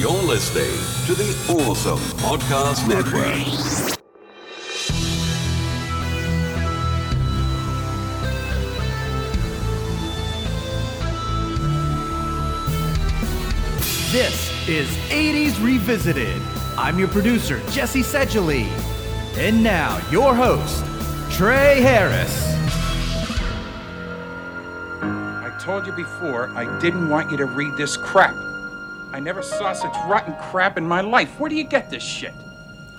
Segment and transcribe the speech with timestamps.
[0.00, 0.64] You're listening
[1.04, 3.34] to the Awesome Podcast Network.
[14.10, 16.40] This is 80s Revisited.
[16.78, 18.68] I'm your producer, Jesse Sedgley.
[19.36, 20.82] And now, your host,
[21.30, 22.46] Trey Harris.
[25.02, 28.49] I told you before, I didn't want you to read this crap.
[29.12, 31.38] I never saw such rotten crap in my life.
[31.40, 32.34] Where do you get this shit?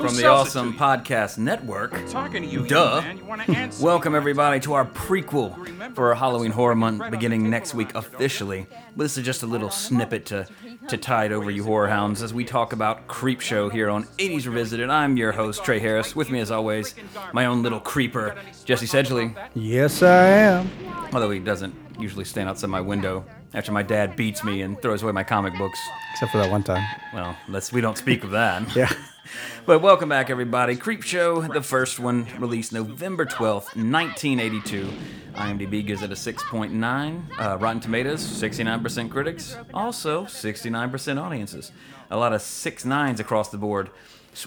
[0.01, 0.73] Who From the Awesome?
[0.73, 1.93] Podcast Network.
[1.93, 3.01] I'm talking to you, Duh.
[3.03, 3.17] you man.
[3.19, 3.85] You want to answer?
[3.85, 8.65] Welcome, everybody, to our prequel for our Halloween Horror Month beginning next week officially.
[8.95, 10.47] But this is just a little snippet to,
[10.87, 14.47] to tide over you horror hounds as we talk about Creep Show here on 80s
[14.47, 14.89] Revisited.
[14.89, 16.15] I'm your host, Trey Harris.
[16.15, 16.95] With me, as always,
[17.31, 19.35] my own little creeper, Jesse Sedgley.
[19.53, 20.67] Yes, I am.
[21.13, 23.23] Although he doesn't usually stand outside my window
[23.53, 25.79] after my dad beats me and throws away my comic books.
[26.13, 26.83] Except for that one time.
[27.13, 28.75] Well, let's we don't speak of that.
[28.75, 28.91] Yeah.
[29.65, 30.75] But welcome back, everybody.
[30.75, 34.91] Creep Show, the first one, released November 12th, 1982.
[35.35, 37.39] IMDb gives it a 6.9.
[37.39, 39.55] Uh, Rotten Tomatoes, 69% critics.
[39.73, 41.71] Also, 69% audiences.
[42.09, 43.91] A lot of six nines across the board,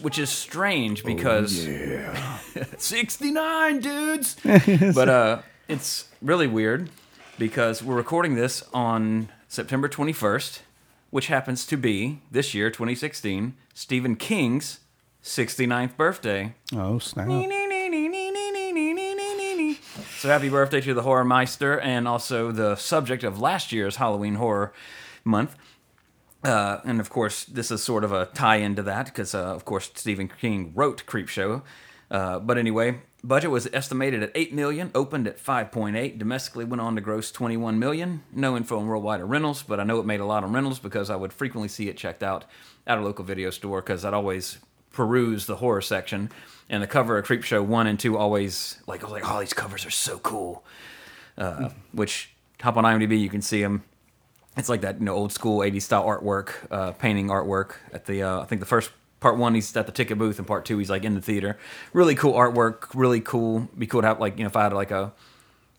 [0.02, 1.52] which is strange because.
[2.78, 4.36] 69 dudes!
[4.95, 6.91] but uh, it's really weird
[7.39, 10.61] because we're recording this on September 21st,
[11.15, 14.81] which happens to be, this year, 2016, Stephen King's
[15.23, 16.57] 69th birthday.
[16.75, 17.29] Oh, snap.
[20.19, 24.35] So happy birthday to the Horror Meister and also the subject of last year's Halloween
[24.35, 24.73] Horror
[25.23, 25.55] Month.
[26.42, 29.65] Uh, and of course, this is sort of a tie-in to that because, uh, of
[29.65, 31.62] course, Stephen King wrote Creepshow.
[32.11, 36.64] Uh, but anyway, budget was estimated at eight million, opened at five point eight, domestically
[36.64, 38.22] went on to gross twenty-one million.
[38.33, 40.78] No info on worldwide or rentals, but I know it made a lot on rentals
[40.78, 42.45] because I would frequently see it checked out
[42.86, 44.58] at a local video store because I'd always
[44.92, 46.30] peruse the horror section,
[46.69, 49.55] and the cover of Creepshow one and two always like I was like, oh, these
[49.55, 50.64] covers are so cool.
[51.36, 52.30] Uh, which
[52.61, 53.83] hop on IMDb, you can see them
[54.57, 58.23] it's like that you know old school 80s style artwork uh, painting artwork at the
[58.23, 58.90] uh, i think the first
[59.24, 61.57] part one he's at the ticket booth and part two he's like in the theater.
[61.95, 63.70] Really cool artwork really cool.
[63.79, 65.14] Be cool to have like you know if i had like a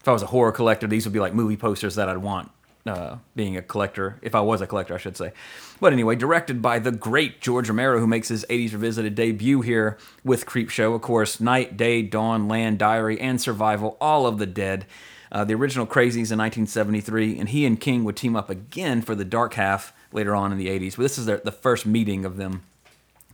[0.01, 2.49] if i was a horror collector these would be like movie posters that i'd want
[2.87, 5.31] uh, being a collector if i was a collector i should say.
[5.79, 9.99] But anyway directed by the great george romero who makes his 80s revisited debut here
[10.23, 10.95] with creep show.
[10.95, 14.87] Of course night day dawn land diary and survival all of the dead.
[15.31, 19.15] Uh, the original Crazies in 1973, and he and King would team up again for
[19.15, 20.95] the Dark Half later on in the 80s.
[20.95, 22.63] But this is their, the first meeting of them,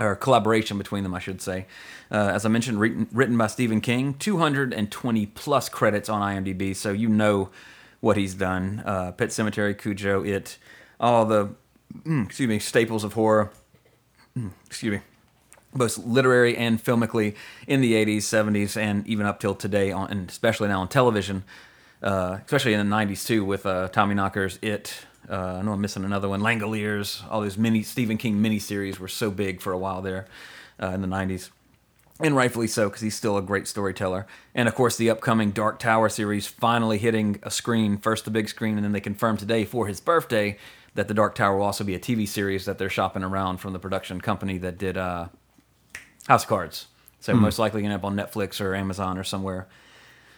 [0.01, 1.67] or collaboration between them, I should say.
[2.12, 6.91] Uh, as I mentioned, written, written by Stephen King, 220 plus credits on IMDb, so
[6.91, 7.50] you know
[8.00, 8.81] what he's done.
[8.85, 10.57] Uh, Pet Sematary, Cujo, It,
[11.00, 11.56] all the
[12.03, 13.51] mm, excuse me staples of horror.
[14.38, 15.01] Mm, excuse me
[15.73, 17.35] both literary and filmically
[17.68, 21.44] in the 80s, 70s, and even up till today, on, and especially now on television,
[22.03, 25.06] uh, especially in the 90s too, with uh, Tommy Knocker's It.
[25.29, 26.41] Uh, I know I'm missing another one.
[26.41, 30.27] Langoliers, all those mini Stephen King miniseries were so big for a while there
[30.81, 31.49] uh, in the 90s.
[32.19, 34.27] And rightfully so, because he's still a great storyteller.
[34.53, 38.47] And of course, the upcoming Dark Tower series finally hitting a screen, first the big
[38.47, 40.57] screen, and then they confirmed today for his birthday
[40.93, 43.73] that the Dark Tower will also be a TV series that they're shopping around from
[43.73, 45.29] the production company that did uh,
[46.27, 46.88] House of Cards.
[47.21, 49.67] So most likely going to end up on Netflix or Amazon or somewhere.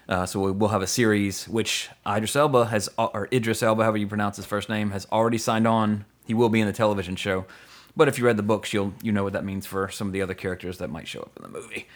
[0.10, 3.98] Uh, so we- we'll have a series which Idris Elba has, or Idris Elba, however
[3.98, 6.06] you pronounce his first name, has already signed on.
[6.26, 7.46] He will be in the television show.
[7.96, 10.14] But if you read the books, you'll you know what that means for some of
[10.14, 11.88] the other characters that might show up in the movie.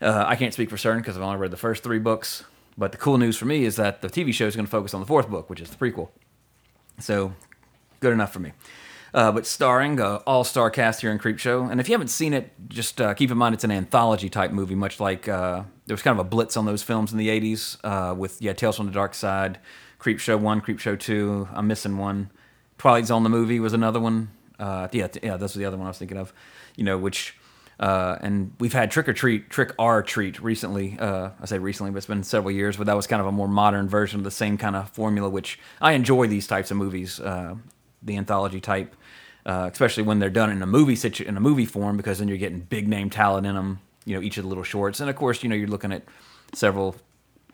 [0.00, 2.44] Uh, I can't speak for certain because I've only read the first three books.
[2.76, 4.94] But the cool news for me is that the TV show is going to focus
[4.94, 6.08] on the fourth book, which is the prequel.
[6.98, 7.32] So
[8.00, 8.52] good enough for me.
[9.14, 12.50] Uh, but starring uh, all-star cast here in Creepshow, and if you haven't seen it,
[12.68, 16.02] just uh, keep in mind it's an anthology type movie, much like uh, there was
[16.02, 18.86] kind of a blitz on those films in the '80s uh, with yeah, Tales from
[18.86, 19.58] the Dark Side,
[19.98, 21.48] Creepshow one, Creepshow two.
[21.52, 22.30] I'm missing one.
[22.78, 24.30] Twilight Zone the movie was another one.
[24.58, 26.32] Yeah, yeah, that's the other one I was thinking of.
[26.76, 27.34] You know, which
[27.82, 30.96] uh, and we've had Trick or Treat, Trick or Treat recently.
[31.00, 32.76] Uh, I say recently, but it's been several years.
[32.76, 35.28] But that was kind of a more modern version of the same kind of formula,
[35.28, 37.56] which I enjoy these types of movies, uh,
[38.00, 38.94] the anthology type,
[39.46, 42.28] uh, especially when they're done in a movie situ- in a movie form, because then
[42.28, 43.80] you're getting big name talent in them.
[44.04, 46.02] You know, each of the little shorts, and of course, you know, you're looking at
[46.54, 46.96] several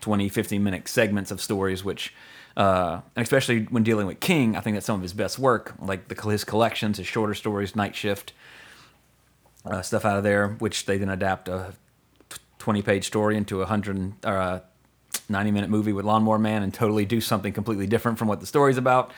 [0.00, 2.14] 20, 15 minute segments of stories, which,
[2.56, 5.74] uh, and especially when dealing with King, I think that's some of his best work,
[5.80, 8.32] like the, his collections, his shorter stories, Night Shift,
[9.64, 11.74] uh, stuff out of there, which they then adapt a
[12.58, 14.62] 20 page story into a hundred or a
[15.28, 18.46] 90 minute movie with Lawnmower Man and totally do something completely different from what the
[18.46, 19.12] story's about.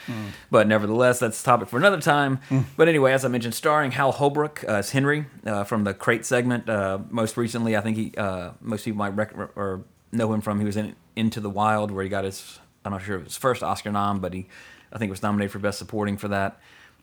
[0.50, 2.40] But nevertheless, that's a topic for another time.
[2.76, 6.24] But anyway, as I mentioned, starring Hal Holbrook uh, as Henry uh, from the Crate
[6.26, 6.68] segment.
[6.68, 9.82] Uh, most recently, I think he uh, most people might rec- or
[10.12, 13.02] know him from he was in Into the Wild, where he got his I'm not
[13.02, 14.46] sure if it was his first Oscar nom, but he
[14.92, 16.58] I think was nominated for Best Supporting for that.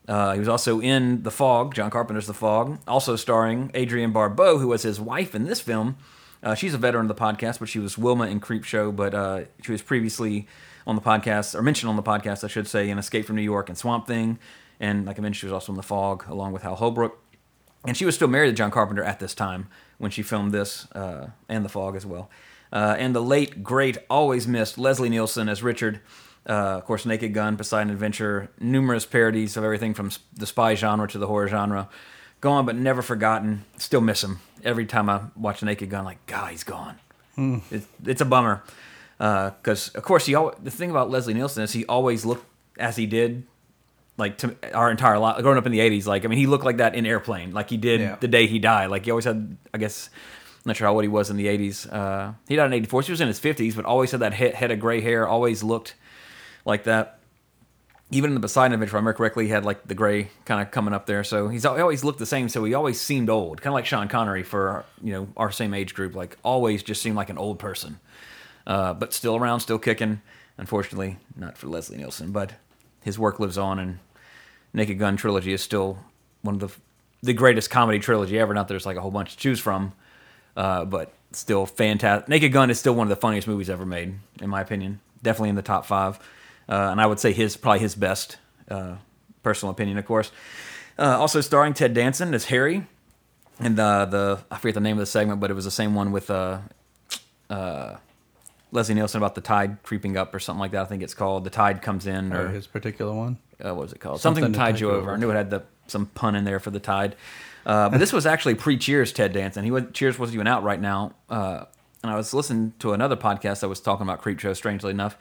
[0.07, 4.57] Uh, he was also in The Fog, John Carpenter's The Fog, also starring Adrienne Barbeau,
[4.57, 5.97] who was his wife in this film.
[6.44, 9.13] Uh, she's a veteran of the podcast, but she was Wilma in Creep Show, but
[9.13, 10.48] uh, she was previously
[10.86, 13.42] on the podcast, or mentioned on the podcast, I should say, in Escape from New
[13.42, 14.39] York and Swamp Thing.
[14.80, 17.19] And like I mentioned, she was also in The Fog, along with Hal Holbrook.
[17.86, 19.68] And she was still married to John Carpenter at this time
[19.98, 22.30] when she filmed this uh, and The Fog as well.
[22.72, 26.01] Uh, and the late, great, always missed Leslie Nielsen as Richard.
[26.48, 31.07] Uh, of course, Naked Gun, Poseidon Adventure, numerous parodies of everything from the spy genre
[31.07, 31.89] to the horror genre.
[32.42, 33.66] Gone but never forgotten.
[33.78, 34.39] Still miss him.
[34.63, 36.98] Every time I watch Naked Gun, like, God, he's gone.
[37.38, 38.63] It's, it's a bummer.
[39.18, 42.45] Because, of course, he al- the thing about Leslie Nielsen is he always looked
[42.80, 43.44] as he did
[44.18, 46.66] like to our entire life growing up in the 80s like i mean he looked
[46.66, 48.16] like that in airplane like he did Yeah.
[48.19, 50.10] the day he died like he always had i guess
[50.66, 53.01] I'm not sure how old he was in the 80s uh, he died in 84
[53.04, 55.28] so he was in his 50s but always had that head, head of gray hair
[55.28, 55.95] always looked
[56.66, 57.16] like that
[58.09, 60.62] even in the Poseidon Adventure, if I remember correctly, he had like the gray kind
[60.62, 61.24] of coming up there.
[61.24, 62.48] So he's he always looked the same.
[62.48, 65.74] So he always seemed old, kind of like Sean Connery for you know our same
[65.74, 66.15] age group.
[66.15, 68.00] Like always, just seemed like an old person,
[68.65, 70.21] uh, but still around, still kicking.
[70.57, 72.54] Unfortunately, not for Leslie Nielsen, but
[73.01, 74.00] his work lives on, and
[74.74, 76.00] Naked Gun trilogy is still
[76.42, 76.69] one of the
[77.24, 78.53] the greatest comedy trilogy ever.
[78.53, 79.92] Not that there's like a whole bunch to choose from,
[80.56, 82.30] uh, but still fantastic.
[82.30, 85.01] Naked Gun is still one of the funniest movies ever made, in my opinion.
[85.21, 86.19] Definitely in the top five,
[86.69, 88.37] uh, and I would say his probably his best.
[88.69, 88.95] Uh,
[89.43, 90.29] personal opinion, of course.
[90.99, 92.85] Uh, also starring Ted Danson as Harry,
[93.59, 95.95] and the the I forget the name of the segment, but it was the same
[95.95, 96.59] one with uh,
[97.49, 97.95] uh,
[98.71, 100.81] Leslie Nielsen about the tide creeping up or something like that.
[100.81, 103.37] I think it's called the tide comes in or Or his particular one.
[103.63, 104.19] uh, what was it called?
[104.19, 104.97] Something Something, to tide you over.
[104.99, 105.13] over.
[105.13, 107.15] I knew it had the some pun in there for the tide.
[107.65, 109.63] Uh, but this was actually pre Cheers Ted Danson.
[109.63, 111.13] He was Cheers wasn't even out right now.
[111.29, 111.65] Uh,
[112.03, 114.53] and I was listening to another podcast that was talking about Creep Show.
[114.53, 115.17] Strangely enough,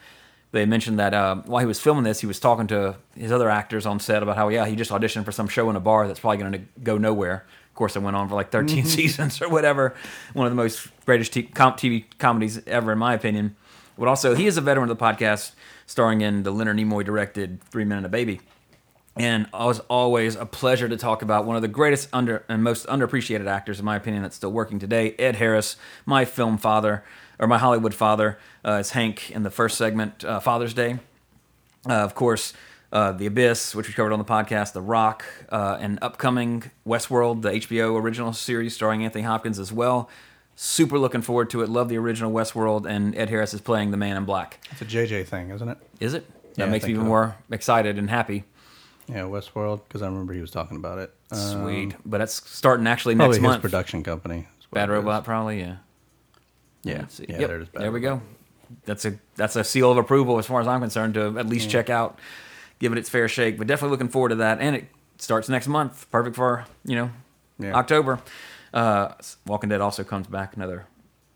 [0.56, 3.49] they mentioned that uh, while he was filming this, he was talking to his other
[3.49, 6.06] actors on set about how yeah he just auditioned for some show in a bar
[6.06, 7.47] that's probably going to go nowhere.
[7.69, 9.94] Of course, it went on for like 13 seasons or whatever.
[10.32, 13.55] One of the most greatest t- com- TV comedies ever, in my opinion.
[13.99, 15.53] But also, he is a veteran of the podcast,
[15.87, 18.41] starring in the Leonard Nimoy directed Three Men and a Baby.
[19.17, 22.62] And it was always a pleasure to talk about one of the greatest under and
[22.62, 27.03] most underappreciated actors, in my opinion, that's still working today, Ed Harris, my film father,
[27.38, 30.99] or my Hollywood father, uh, as Hank in the first segment, uh, Father's Day.
[31.88, 32.53] Uh, of course,
[32.93, 37.43] uh, The Abyss, which we covered on the podcast, The Rock, uh, and upcoming Westworld,
[37.43, 40.09] the HBO original series starring Anthony Hopkins as well.
[40.59, 41.69] Super looking forward to it.
[41.69, 44.59] Love the original Westworld, and Ed Harris is playing the Man in Black.
[44.71, 45.79] It's a JJ thing, isn't it?
[46.00, 46.27] Is it?
[46.55, 47.09] That Yeah, makes me even so.
[47.09, 48.44] more excited and happy.
[49.09, 51.12] Yeah, Westworld, because I remember he was talking about it.
[51.31, 51.94] Um, Sweet.
[52.06, 53.62] But that's starting actually Probably next his month.
[53.62, 54.49] production company.
[54.73, 54.93] Bad is.
[54.94, 55.77] Robot, probably, yeah.
[56.87, 57.27] Yeah, Let's see.
[57.29, 58.21] yeah, Yep, there's Bad there we go.
[58.85, 61.71] That's a that's a seal of approval as far as I'm concerned to at least
[61.71, 62.19] check out,
[62.79, 63.59] give it its fair shake.
[63.59, 64.87] But definitely looking forward to that, and it
[65.19, 66.11] starts next month.
[66.11, 67.11] Perfect for you know
[67.59, 67.75] Yeah.
[67.75, 68.21] October.
[68.75, 69.12] Uh,
[69.47, 70.87] Walking Dead also comes back another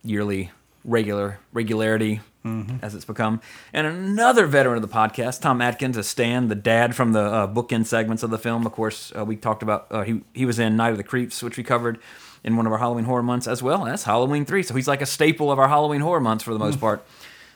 [0.03, 0.51] yearly
[0.85, 2.77] regular regularity Mm-hmm.
[2.83, 3.43] as it's become.
[3.71, 7.47] And another veteran of the podcast, Tom Atkins, a Stan, the dad from the uh,
[7.47, 8.65] bookend segments of the film.
[8.65, 11.43] Of course, uh, we talked about uh, he he was in Night of the Creeps,
[11.43, 11.99] which we covered
[12.45, 13.85] in one of our Halloween horror months as well.
[13.85, 16.59] That's Halloween three, so he's like a staple of our Halloween horror months for the
[16.59, 17.05] most part.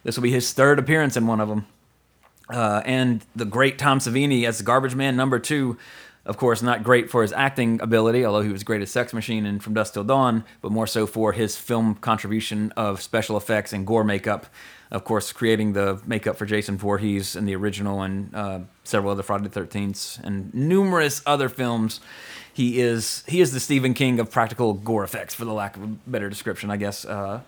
[0.02, 1.66] This will be his third appearance in one of them.
[2.50, 5.78] Uh, and the great Tom Savini as the Garbage Man number two.
[6.26, 9.44] Of course, not great for his acting ability, although he was great as Sex Machine
[9.44, 13.74] and From Dusk Till Dawn, but more so for his film contribution of special effects
[13.74, 14.46] and gore makeup.
[14.90, 19.22] Of course, creating the makeup for Jason Voorhees in the original and uh, several other
[19.22, 22.00] Friday the 13th and numerous other films.
[22.54, 25.82] He is he is the Stephen King of practical gore effects, for the lack of
[25.82, 27.04] a better description, I guess.
[27.04, 27.40] Uh,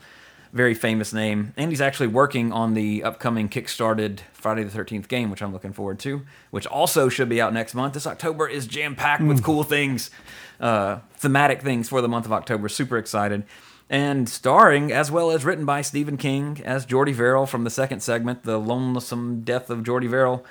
[0.52, 5.30] very famous name, and he's actually working on the upcoming kickstarted Friday the Thirteenth game,
[5.30, 7.94] which I'm looking forward to, which also should be out next month.
[7.94, 10.10] This October is jam packed with cool things,
[10.58, 12.68] uh, thematic things for the month of October.
[12.68, 13.44] Super excited,
[13.88, 18.00] and starring as well as written by Stephen King as Jordy Verrill from the second
[18.00, 20.44] segment, "The Lonesome Death of Jordy Verrill,"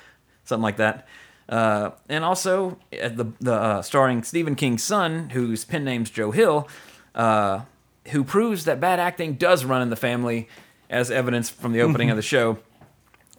[0.44, 1.06] something like that.
[1.48, 6.30] Uh, and also uh, the the uh, starring Stephen King's son, whose pen name's Joe
[6.32, 6.68] Hill,
[7.14, 7.60] uh,
[8.08, 10.48] who proves that bad acting does run in the family,
[10.90, 12.58] as evidence from the opening of the show.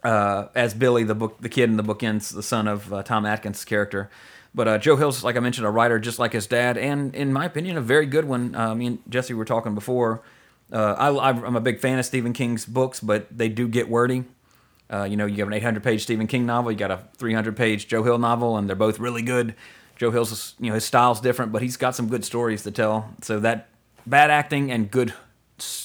[0.02, 3.26] Uh, as Billy, the book, the kid in the bookends, the son of uh, Tom
[3.26, 4.08] Atkins' character.
[4.54, 7.32] But uh, Joe Hill's, like I mentioned, a writer just like his dad, and in
[7.32, 8.54] my opinion, a very good one.
[8.54, 10.22] Uh, me and Jesse were talking before
[10.72, 14.24] Uh, I, I'm a big fan of Stephen King's books, but they do get wordy.
[14.90, 17.56] Uh, you know, you have an 800 page Stephen King novel, you got a 300
[17.56, 19.54] page Joe Hill novel, and they're both really good.
[19.96, 23.12] Joe Hill's, you know, his style's different, but he's got some good stories to tell.
[23.22, 23.68] So that
[24.06, 25.12] bad acting and good,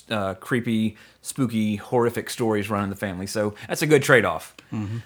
[0.10, 3.25] uh, creepy, spooky, horrific stories run in the family.
[3.27, 4.55] So that's a good trade off.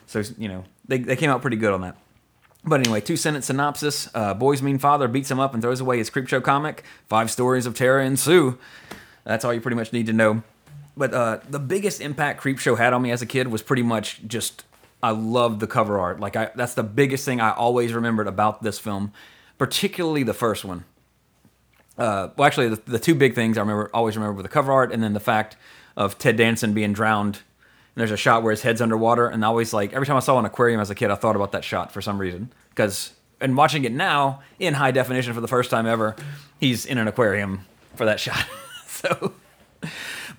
[0.08, 1.96] So, you know, they, they came out pretty good on that.
[2.66, 4.10] But anyway, two sentence synopsis.
[4.14, 6.84] Uh, boy's mean father beats him up and throws away his Creepshow comic.
[7.08, 8.58] Five stories of terror ensue.
[9.24, 10.44] That's all you pretty much need to know.
[10.98, 14.22] But uh, the biggest impact Creepshow had on me as a kid was pretty much
[14.28, 14.66] just
[15.02, 16.20] I loved the cover art.
[16.20, 19.14] Like I, that's the biggest thing I always remembered about this film,
[19.58, 20.86] particularly the first one.
[21.98, 24.72] Uh, well, actually, the, the two big things I remember always remember were the cover
[24.72, 25.56] art and then the fact
[25.96, 27.36] of Ted Danson being drowned.
[27.36, 30.20] And there's a shot where his head's underwater, and I always like every time I
[30.20, 32.52] saw an aquarium as a kid, I thought about that shot for some reason.
[32.70, 36.16] Because and watching it now in high definition for the first time ever,
[36.60, 38.46] he's in an aquarium for that shot.
[38.88, 39.34] so,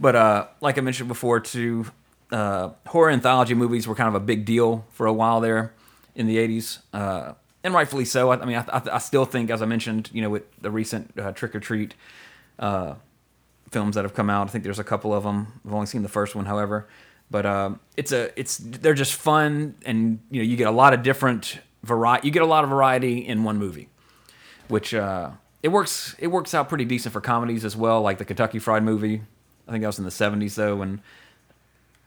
[0.00, 1.86] but uh, like I mentioned before, too,
[2.30, 5.74] uh, horror anthology movies were kind of a big deal for a while there
[6.14, 8.30] in the '80s, uh, and rightfully so.
[8.30, 10.70] I, I mean, I, I, I still think, as I mentioned, you know, with the
[10.70, 11.94] recent uh, Trick or Treat
[12.58, 12.94] uh,
[13.70, 15.60] films that have come out, I think there's a couple of them.
[15.66, 16.88] I've only seen the first one, however,
[17.30, 20.94] but um, it's a it's they're just fun, and you know, you get a lot
[20.94, 22.26] of different variety.
[22.28, 23.88] You get a lot of variety in one movie,
[24.68, 25.30] which uh,
[25.62, 28.82] it works it works out pretty decent for comedies as well, like the Kentucky Fried
[28.82, 29.22] Movie.
[29.68, 31.00] I think that was in the '70s though, and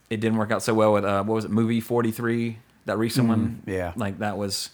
[0.10, 3.30] it didn't work out so well with uh, what was it, movie 43, that recent
[3.30, 3.64] one.
[3.66, 3.94] yeah.
[3.96, 4.72] like that was.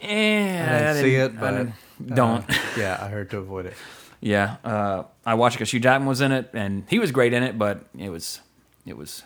[0.00, 2.48] Eh, I didn't see it, but I don't.
[2.48, 3.74] uh, yeah, I heard to avoid it.
[4.20, 7.32] yeah, uh, I watched it because Hugh Jackman was in it, and he was great
[7.32, 8.40] in it, but it was,
[8.86, 9.22] it was.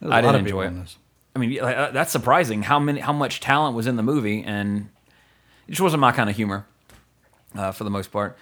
[0.00, 0.70] There's I didn't enjoy it.
[0.70, 0.96] this.
[1.34, 4.42] I mean, like, uh, that's surprising how many, how much talent was in the movie,
[4.42, 4.88] and
[5.66, 6.66] it just wasn't my kind of humor,
[7.54, 8.36] uh, for the most part.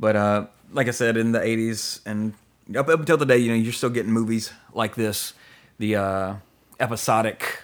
[0.00, 2.34] But uh, like I said, in the '80s and
[2.76, 5.34] up, up until today, you know, you're still getting movies like this,
[5.78, 6.34] the uh,
[6.80, 7.62] episodic,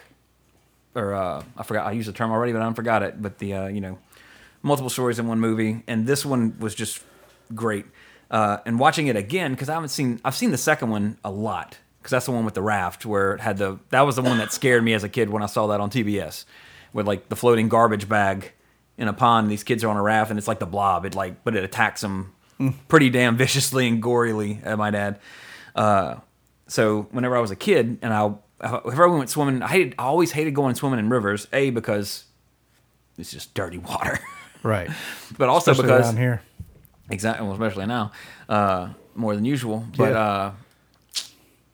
[0.95, 3.21] or uh, I forgot I used the term already, but I forgot it.
[3.21, 3.99] But the uh, you know,
[4.61, 7.03] multiple stories in one movie, and this one was just
[7.53, 7.85] great.
[8.31, 11.29] Uh, and watching it again because I haven't seen I've seen the second one a
[11.29, 14.23] lot because that's the one with the raft where it had the that was the
[14.23, 16.45] one that scared me as a kid when I saw that on TBS
[16.91, 18.51] with like the floating garbage bag
[18.97, 19.51] in a pond.
[19.51, 21.05] These kids are on a raft and it's like the blob.
[21.05, 22.33] It like but it attacks them
[22.87, 24.65] pretty damn viciously and gorily.
[24.65, 25.19] I might add.
[25.75, 26.15] Uh,
[26.67, 28.31] so whenever I was a kid and I
[28.83, 31.47] whenever I went swimming, I hated I always hated going swimming in rivers.
[31.53, 32.25] A because
[33.17, 34.19] it's just dirty water,
[34.63, 34.89] Right.
[35.37, 36.41] but also Especially because here.
[37.09, 38.11] Exactly, well, especially now,
[38.49, 39.85] uh, more than usual.
[39.95, 40.19] But Yeah.
[40.19, 40.51] uh,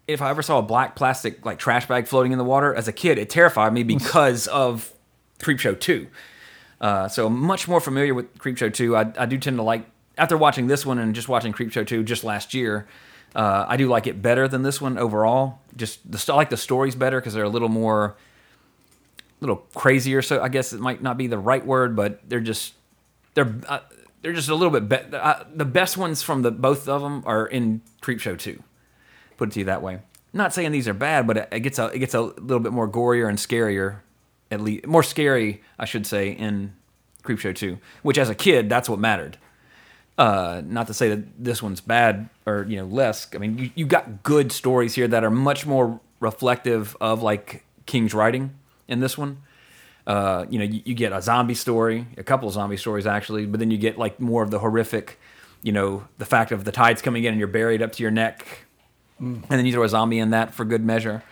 [0.08, 2.88] if I ever saw a black plastic like trash bag floating in the water as
[2.88, 4.92] a kid, it terrified me because of
[5.40, 6.08] Creepshow Two.
[6.82, 8.96] Uh, so I'm much more familiar with Creepshow Two.
[8.96, 9.86] I, I do tend to like
[10.22, 12.88] after watching this one and just watching Creepshow Two just last year.
[13.36, 15.60] Uh, I do like it better than this one overall.
[15.76, 18.18] Just the I like the stories better because they're a little more,
[19.20, 20.22] a little crazier.
[20.22, 22.76] So I guess it might not be the right word, but they're just
[23.34, 23.80] they're uh,
[24.22, 25.18] they're just a little bit better.
[25.18, 28.62] Uh, the best ones from the both of them are in Creepshow two.
[29.38, 30.02] Put it to you that way.
[30.34, 32.74] Not saying these are bad, but it, it gets a it gets a little bit
[32.74, 34.02] more gorier and scarier,
[34.52, 36.74] at least more scary, I should say, in
[37.24, 37.80] Creepshow two.
[38.04, 39.38] Which as a kid, that's what mattered.
[40.18, 43.28] Uh, not to say that this one's bad or you know less.
[43.34, 47.64] I mean, you you got good stories here that are much more reflective of like
[47.86, 48.54] King's writing
[48.88, 49.38] in this one
[50.08, 53.46] uh, you know, you, you get a zombie story, a couple of zombie stories actually,
[53.46, 55.20] but then you get like more of the horrific,
[55.62, 58.12] you know, the fact of the tides coming in and you're buried up to your
[58.12, 58.66] neck,
[59.20, 61.24] and then you throw a zombie in that for good measure.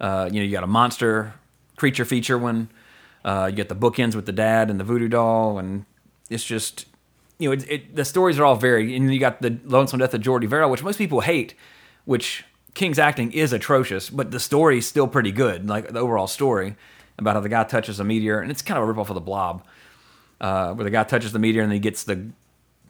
[0.00, 1.34] Uh, you know, you got a monster
[1.76, 2.68] creature feature one.
[3.24, 5.84] Uh, you get the bookends with the dad and the voodoo doll, and
[6.30, 6.86] it's just,
[7.38, 8.94] you know, it, it, the stories are all very.
[8.96, 11.54] And you got the lonesome death of Jordy Verrill, which most people hate,
[12.04, 16.76] which King's acting is atrocious, but the story's still pretty good, like the overall story
[17.18, 19.20] about how the guy touches a meteor, and it's kind of a ripoff of the
[19.20, 19.64] Blob,
[20.40, 22.28] uh, where the guy touches the meteor and he gets the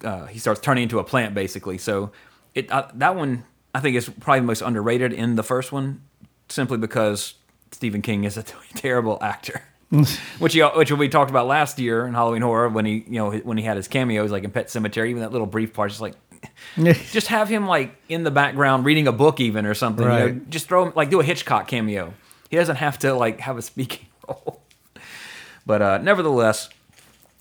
[0.05, 1.79] uh, he starts turning into a plant basically.
[1.79, 2.13] So
[2.55, 6.03] it uh, that one I think is probably the most underrated in the first one,
[6.49, 7.35] simply because
[7.73, 8.43] Stephen King is a
[8.75, 9.63] terrible actor.
[10.39, 13.33] which he, which we talked about last year in Halloween Horror when he you know
[13.33, 16.03] when he had his cameos like in Pet Sematary, even that little brief part, just
[16.03, 16.15] like
[17.11, 20.05] just have him like in the background reading a book even or something.
[20.05, 22.13] You know, just throw him like do a Hitchcock cameo.
[22.51, 24.63] He doesn't have to like have a speaking role.
[25.65, 26.69] But uh, nevertheless,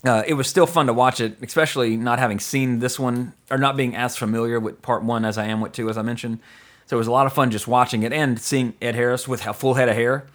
[0.04, 3.58] uh, it was still fun to watch it, especially not having seen this one or
[3.58, 6.40] not being as familiar with part one as I am with two, as I mentioned.
[6.86, 9.46] So it was a lot of fun just watching it and seeing Ed Harris with
[9.46, 10.26] a full head of hair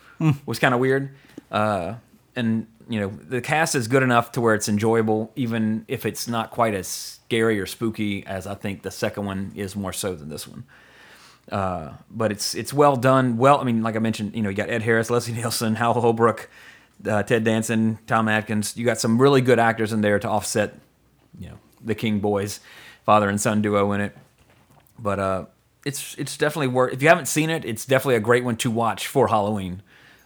[0.45, 1.09] was kind of weird.
[1.53, 1.95] Uh,
[2.35, 6.27] and you know the cast is good enough to where it's enjoyable, even if it's
[6.27, 10.15] not quite as scary or spooky as I think the second one is more so
[10.15, 10.65] than this one.
[11.51, 13.37] Uh, but it's it's well done.
[13.37, 15.93] Well, I mean, like I mentioned, you know, you got Ed Harris, Leslie Nielsen, Hal
[15.93, 16.49] Holbrook,
[17.07, 18.75] uh, Ted Danson, Tom Atkins.
[18.75, 20.73] You got some really good actors in there to offset,
[21.39, 22.59] you know, the King boys,
[23.05, 24.17] father and son duo in it.
[24.97, 25.45] But uh,
[25.85, 26.93] it's it's definitely worth.
[26.93, 29.83] If you haven't seen it, it's definitely a great one to watch for Halloween,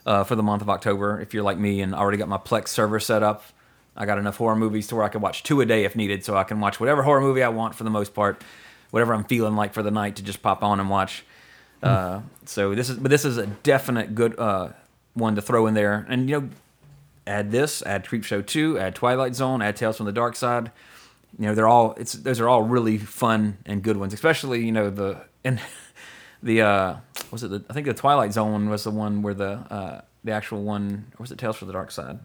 [0.07, 1.19] uh, for the month of October.
[1.19, 3.43] If you're like me and already got my Plex server set up,
[3.95, 6.23] I got enough horror movies to where I can watch two a day if needed,
[6.23, 8.41] so I can watch whatever horror movie I want for the most part,
[8.89, 11.25] whatever I'm feeling like for the night to just pop on and watch.
[11.83, 14.69] Uh, so this is, but this is a definite good uh,
[15.13, 16.49] one to throw in there, and you know,
[17.27, 20.71] add this, add Creepshow two, add Twilight Zone, add Tales from the Dark Side.
[21.37, 24.71] You know, they're all it's those are all really fun and good ones, especially you
[24.71, 25.59] know the and
[26.43, 26.95] the uh
[27.31, 30.31] was it the I think the Twilight Zone was the one where the uh the
[30.31, 32.19] actual one or was it Tales from the Dark Side?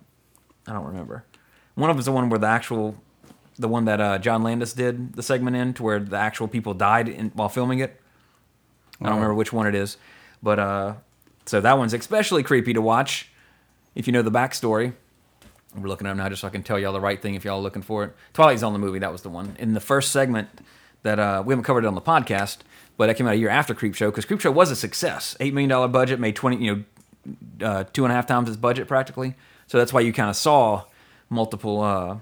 [0.67, 1.25] I don't remember.
[1.75, 2.97] One of them is the one where the actual
[3.59, 6.75] the one that uh, John Landis did the segment in to where the actual people
[6.75, 8.01] died in, while filming it.
[9.01, 9.97] I don't remember which one it is,
[10.43, 10.95] but uh,
[11.45, 13.31] so that one's especially creepy to watch
[13.95, 14.95] if you know the backstory.
[15.75, 17.45] We're looking at it now just so I can tell y'all the right thing if
[17.45, 18.17] y'all are looking for it.
[18.35, 19.57] Twilight Zone, the movie, that was the one.
[19.59, 20.49] In the first segment
[21.03, 22.59] that uh, we haven't covered it on the podcast,
[22.97, 25.37] but that came out a year after Creepshow because Creepshow was a success.
[25.41, 26.85] $8 million budget, made 20, you
[27.61, 29.35] know, uh, two and a half times its budget practically.
[29.67, 30.85] So that's why you kind of saw
[31.31, 32.19] multiple uh,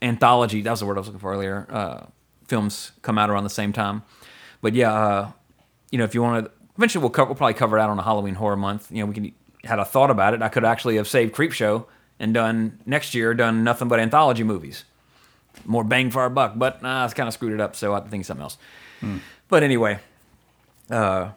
[0.00, 2.06] anthology, that was the word I was looking for earlier, uh,
[2.46, 4.02] films come out around the same time.
[4.60, 5.32] But yeah, uh,
[5.90, 7.98] you know, if you want to, eventually we'll, cover, we'll probably cover it out on
[7.98, 8.90] a Halloween horror month.
[8.90, 9.32] You know, we can
[9.64, 10.42] had a thought about it.
[10.42, 11.86] I could actually have saved Creepshow
[12.18, 14.84] and done next year done nothing but anthology movies,
[15.64, 16.54] more bang for our buck.
[16.56, 18.58] But nah, it's kind of screwed it up, so I think something else.
[19.48, 19.98] But anyway,
[20.90, 21.30] uh,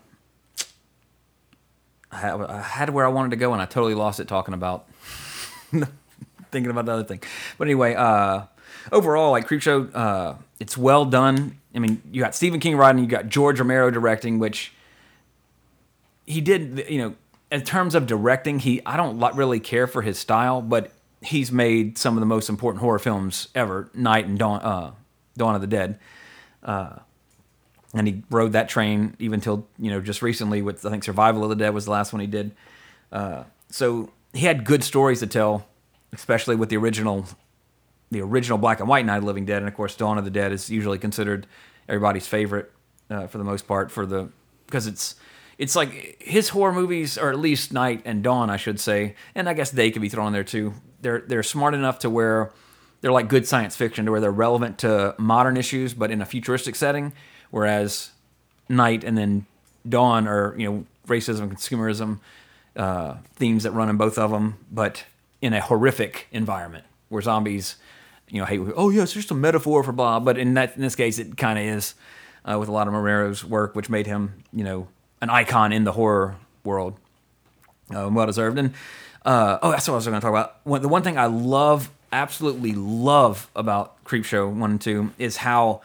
[2.12, 4.54] I had, I had where I wanted to go and I totally lost it talking
[4.54, 4.88] about
[6.52, 7.22] thinking about the other thing.
[7.58, 8.44] But anyway, uh,
[8.92, 11.58] overall, like Creepshow, uh, it's well done.
[11.74, 14.74] I mean, you got Stephen King writing, you got George Romero directing, which
[16.26, 16.86] he did.
[16.90, 17.16] You know,
[17.50, 21.98] in terms of directing, he I don't really care for his style, but he's made
[21.98, 24.92] some of the most important horror films ever, Night and Dawn, uh,
[25.38, 26.00] Dawn of the Dead.
[26.64, 26.98] Uh,
[27.94, 31.44] and he rode that train even till you know just recently with I think Survival
[31.44, 32.52] of the Dead was the last one he did.
[33.12, 35.68] Uh, so he had good stories to tell,
[36.14, 37.26] especially with the original,
[38.10, 40.24] the original black and white Night of the Living Dead, and of course Dawn of
[40.24, 41.48] the Dead is usually considered
[41.90, 42.72] everybody's favorite
[43.10, 44.30] uh, for the most part for the
[44.68, 45.16] because it's
[45.58, 49.50] it's like his horror movies, or at least Night and Dawn, I should say, and
[49.50, 50.74] I guess they could be thrown in there too.
[51.02, 52.52] They're they're smart enough to where
[53.02, 56.26] they're like good science fiction, to where they're relevant to modern issues, but in a
[56.26, 57.14] futuristic setting.
[57.50, 58.12] Whereas
[58.70, 59.46] Night and then
[59.88, 62.20] Dawn are you know racism, consumerism
[62.76, 65.06] uh, themes that run in both of them, but
[65.42, 67.76] in a horrific environment where zombies,
[68.30, 70.20] you know, hey, oh yeah, it's just a metaphor for blah.
[70.20, 71.96] But in that in this case, it kind of is
[72.46, 74.88] uh, with a lot of Romero's work, which made him you know
[75.22, 76.98] an icon in the horror world,
[77.94, 78.58] uh, well deserved.
[78.58, 78.74] And
[79.26, 80.82] uh, oh, that's what I was going to talk about.
[80.82, 85.82] The one thing I love, absolutely love about Creepshow one and two is how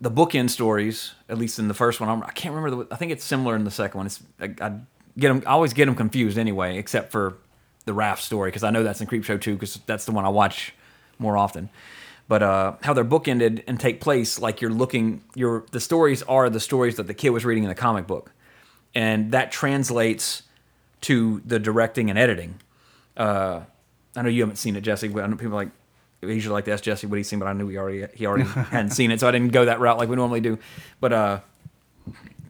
[0.00, 2.84] the bookend stories, at least in the first one, I'm, I can't remember.
[2.84, 4.06] The, I think it's similar in the second one.
[4.06, 4.78] It's I, I
[5.18, 5.42] get them.
[5.46, 7.38] I always get them confused anyway, except for
[7.84, 10.28] the raft story because I know that's in Creepshow Two because that's the one I
[10.28, 10.74] watch
[11.18, 11.70] more often.
[12.26, 15.22] But uh, how they're bookended and take place like you're looking.
[15.34, 18.32] Your the stories are the stories that the kid was reading in the comic book,
[18.94, 20.42] and that translates
[21.02, 22.60] to the directing and editing.
[23.16, 23.60] Uh,
[24.16, 25.08] I know you haven't seen it, Jesse.
[25.08, 25.70] But I know people like
[26.22, 28.44] usually like to ask Jesse what he's seen, but I knew he already he already
[28.70, 30.58] hadn't seen it, so I didn't go that route like we normally do.
[31.00, 31.40] But uh,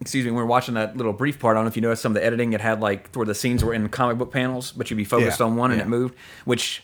[0.01, 1.81] excuse me, when we were watching that little brief part, I don't know if you
[1.81, 2.53] noticed some of the editing.
[2.53, 5.39] It had like where the scenes were in comic book panels, but you'd be focused
[5.39, 5.85] Yeah, on one and yeah.
[5.85, 6.83] it moved, which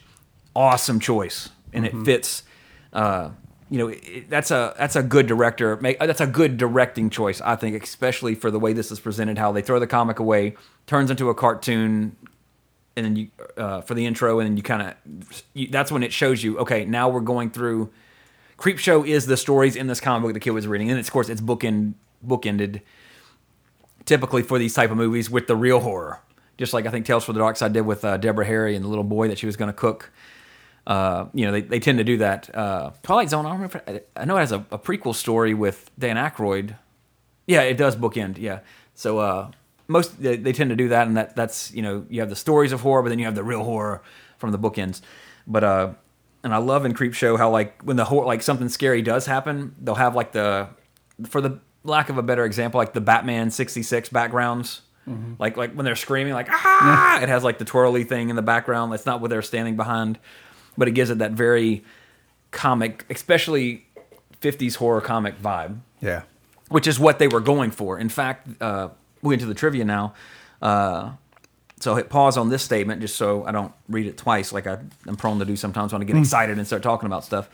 [0.55, 2.01] awesome choice, and Mm-hmm.
[2.01, 2.43] it fits.
[2.93, 3.29] Uh,
[3.69, 5.77] you know, it, that's a that's a good director.
[5.77, 9.37] Make that's a good directing choice, I think, especially for the way this is presented.
[9.37, 10.55] How they throw the comic away,
[10.87, 12.17] turns into a cartoon,
[12.95, 16.13] and then you uh, for the intro, and then you kind of that's when it
[16.13, 16.57] shows you.
[16.59, 17.91] Okay, now we're going through.
[18.57, 21.13] Creepshow is the stories in this comic book the kid was reading, and it's, of
[21.13, 21.93] course it's bookend
[22.25, 22.81] bookended.
[24.05, 26.19] Typically for these type of movies with the real horror,
[26.57, 28.83] just like I think Tales from the Dark Side did with uh, Deborah Harry and
[28.83, 30.11] the little boy that she was going to cook.
[30.87, 32.53] Uh, you know, they, they tend to do that.
[32.53, 34.01] Uh, Twilight Zone, I remember.
[34.15, 36.75] I know it has a, a prequel story with Dan Aykroyd.
[37.45, 38.39] Yeah, it does bookend.
[38.39, 38.61] Yeah,
[38.95, 39.51] so uh,
[39.91, 42.35] most they, they tend to do that, and that that's you know you have the
[42.35, 44.01] stories of horror, but then you have the real horror
[44.37, 45.01] from the bookends.
[45.45, 45.93] But uh,
[46.43, 49.75] and I love in Creepshow how like when the horror like something scary does happen,
[49.81, 50.69] they'll have like the
[51.27, 54.81] for the lack of a better example, like the Batman '66 backgrounds
[55.39, 58.41] Like like when they're screaming, like ah, it has like the twirly thing in the
[58.41, 58.91] background.
[58.93, 60.19] That's not what they're standing behind,
[60.77, 61.83] but it gives it that very
[62.51, 63.85] comic, especially
[64.41, 66.23] 50s horror comic vibe Yeah.
[66.69, 67.97] which is what they were going for.
[67.99, 68.89] In fact, uh,
[69.21, 70.13] we get into the trivia now.
[70.61, 71.11] Uh,
[71.79, 74.77] so hit pause on this statement just so I don't read it twice, like I,
[75.07, 77.49] I'm prone to do sometimes when I get excited and start talking about stuff.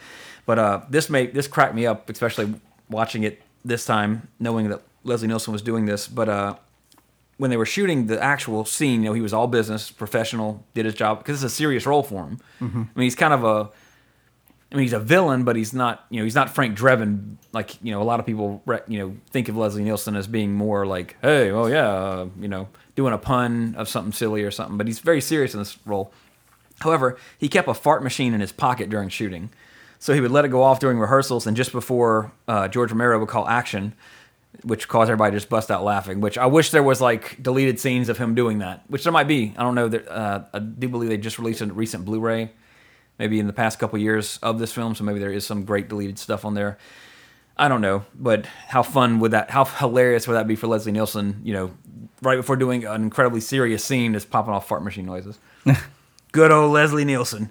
[0.46, 2.54] But uh, this made this cracked me up, especially
[2.90, 6.08] watching it this time, knowing that Leslie Nielsen was doing this.
[6.08, 6.56] But uh,
[7.38, 10.86] when they were shooting the actual scene, you know, he was all business, professional, did
[10.86, 12.40] his job because it's a serious role for him.
[12.94, 13.70] I mean, he's kind of a
[14.72, 16.06] I mean, he's a villain, but he's not.
[16.10, 17.36] You know, he's not Frank Drebin.
[17.54, 20.54] Like you know, a lot of people, you know, think of Leslie Nielsen as being
[20.54, 24.52] more like, hey, oh yeah, uh, you know, doing a pun of something silly or
[24.52, 24.78] something.
[24.78, 26.12] But he's very serious in this role.
[26.82, 29.50] However, he kept a fart machine in his pocket during shooting,
[30.00, 33.20] so he would let it go off during rehearsals, and just before uh, George Romero
[33.20, 33.94] would call action,
[34.64, 36.20] which caused everybody to just bust out laughing.
[36.20, 39.30] Which I wish there was like deleted scenes of him doing that, which there might
[39.30, 39.54] be.
[39.58, 39.88] I don't know.
[39.88, 42.52] That uh, I do believe they just released a recent Blu-ray
[43.20, 45.90] maybe in the past couple years of this film, so maybe there is some great
[45.90, 46.78] deleted stuff on there.
[47.58, 49.50] I don't know, but how fun would that?
[49.50, 51.42] How hilarious would that be for Leslie Nielsen?
[51.44, 51.72] You know,
[52.22, 55.40] right before doing an incredibly serious scene, just popping off fart machine noises.
[56.32, 57.50] Good old Leslie Nielsen.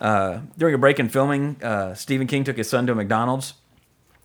[0.00, 3.54] Uh, during a break in filming, uh, Stephen King took his son to a McDonald's,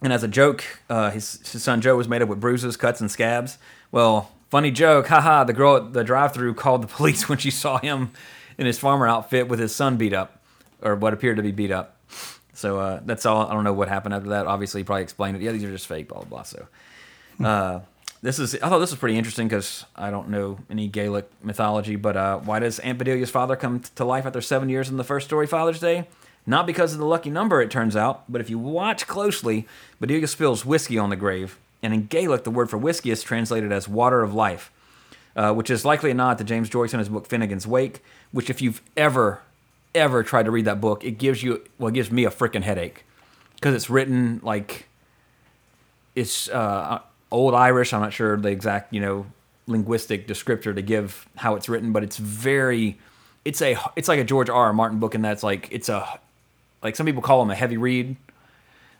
[0.01, 2.99] and as a joke, uh, his, his son Joe was made up with bruises, cuts,
[2.99, 3.57] and scabs.
[3.91, 5.43] Well, funny joke, haha!
[5.43, 8.11] The girl at the drive-through called the police when she saw him
[8.57, 10.40] in his farmer outfit with his son beat up,
[10.81, 11.97] or what appeared to be beat up.
[12.53, 13.47] So uh, that's all.
[13.47, 14.45] I don't know what happened after that.
[14.45, 15.41] Obviously, he probably explained it.
[15.41, 16.09] Yeah, these are just fake.
[16.09, 16.43] Blah blah blah.
[16.43, 16.67] So,
[17.43, 17.79] uh,
[18.21, 18.55] this is.
[18.55, 21.95] I thought this was pretty interesting because I don't know any Gaelic mythology.
[21.95, 24.97] But uh, why does Aunt Bedelia's father come t- to life after seven years in
[24.97, 26.07] the first story, Father's Day?
[26.45, 29.67] Not because of the lucky number, it turns out, but if you watch closely,
[29.99, 33.71] Bedelia spills whiskey on the grave, and in Gaelic, the word for whiskey is translated
[33.71, 34.71] as water of life,
[35.35, 38.03] uh, which is likely a nod to James Joyce in his book Finnegan's Wake.
[38.31, 39.43] Which, if you've ever
[39.93, 42.63] ever tried to read that book, it gives you well, it gives me a freaking
[42.63, 43.05] headache
[43.55, 44.87] because it's written like
[46.15, 46.99] it's uh,
[47.29, 47.93] old Irish.
[47.93, 49.25] I'm not sure the exact you know
[49.67, 52.99] linguistic descriptor to give how it's written, but it's very
[53.45, 54.65] it's a it's like a George R.
[54.65, 54.73] R.
[54.73, 56.19] Martin book, and that's like it's a
[56.83, 58.15] like some people call them a heavy read,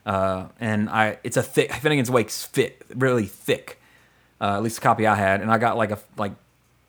[0.06, 3.80] uh, and I it's a thick Finnegan's Wake's fit really thick.
[4.40, 6.32] Uh, at least the copy I had, and I got like a like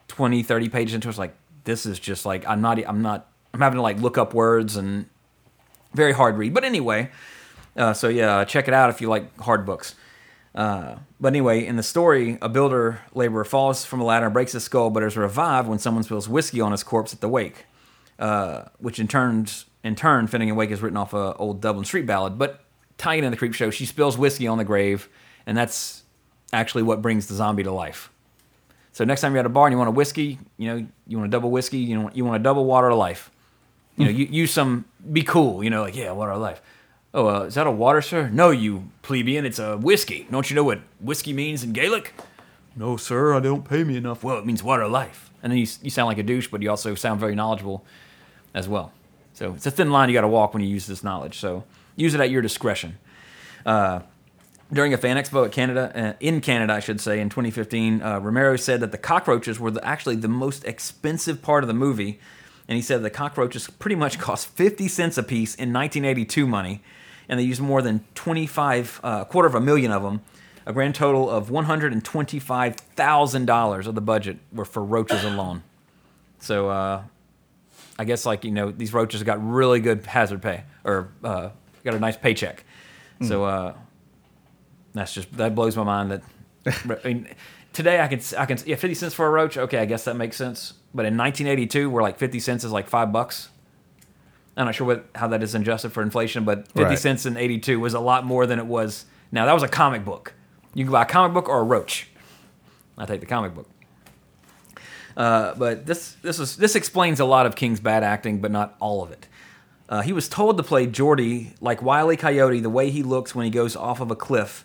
[0.08, 1.10] 20, 30 pages into it.
[1.10, 1.34] I was like,
[1.64, 4.76] this is just like I'm not I'm not I'm having to like look up words
[4.76, 5.06] and
[5.94, 6.54] very hard read.
[6.54, 7.10] But anyway,
[7.76, 9.94] uh, so yeah, check it out if you like hard books.
[10.54, 14.52] Uh, but anyway, in the story, a builder laborer falls from a ladder and breaks
[14.52, 17.64] his skull, but is revived when someone spills whiskey on his corpse at the wake,
[18.18, 19.46] uh, which in turn,
[19.82, 22.38] in turn, Finnegan Wake is written off a old Dublin street ballad.
[22.38, 22.64] But
[22.98, 25.08] tying in the creep show, she spills whiskey on the grave,
[25.46, 26.02] and that's
[26.52, 28.10] actually what brings the zombie to life.
[28.92, 31.16] So next time you're at a bar and you want a whiskey, you know, you
[31.16, 33.30] want a double whiskey, you know, you want a double water of life.
[33.96, 36.62] You know, you, use some, be cool, you know, like, yeah, water of life.
[37.14, 38.30] Oh, uh, is that a water, sir?
[38.30, 40.26] No, you plebeian, it's a whiskey.
[40.30, 42.14] Don't you know what whiskey means in Gaelic?
[42.74, 44.24] No, sir, I don't pay me enough.
[44.24, 45.30] Well, it means water of life.
[45.42, 47.84] And then you, you sound like a douche, but you also sound very knowledgeable
[48.54, 48.92] as well.
[49.34, 51.38] So it's a thin line you got to walk when you use this knowledge.
[51.38, 51.64] So
[51.96, 52.98] use it at your discretion.
[53.66, 54.00] Uh,
[54.72, 58.20] during a fan expo at Canada, uh, in Canada, I should say, in 2015, uh,
[58.20, 62.20] Romero said that the cockroaches were the, actually the most expensive part of the movie,
[62.72, 66.80] and he said the cockroaches pretty much cost 50 cents a piece in 1982 money,
[67.28, 70.22] and they used more than 25, uh, a quarter of a million of them.
[70.64, 75.64] A grand total of $125,000 of the budget were for roaches alone.
[76.38, 77.02] So uh,
[77.98, 81.50] I guess like you know these roaches got really good hazard pay or uh,
[81.84, 82.64] got a nice paycheck.
[83.20, 83.74] So uh,
[84.94, 86.10] that's just that blows my mind.
[86.10, 86.22] That
[87.04, 87.28] I mean,
[87.72, 89.56] today I can I can yeah fifty cents for a roach.
[89.56, 90.74] Okay, I guess that makes sense.
[90.94, 93.48] But in 1982, where like 50 cents is like five bucks.
[94.56, 96.98] I'm not sure what how that is adjusted for inflation, but 50 Right.
[96.98, 99.46] cents in 82 was a lot more than it was now.
[99.46, 100.34] That was a comic book.
[100.74, 102.08] You can buy a comic book or a roach.
[102.98, 103.68] I take the comic book.
[105.16, 108.76] Uh, but this this is this explains a lot of King's bad acting, but not
[108.80, 109.28] all of it.
[109.88, 112.16] Uh, he was told to play Jordy like Wile E.
[112.16, 114.64] Coyote, the way he looks when he goes off of a cliff.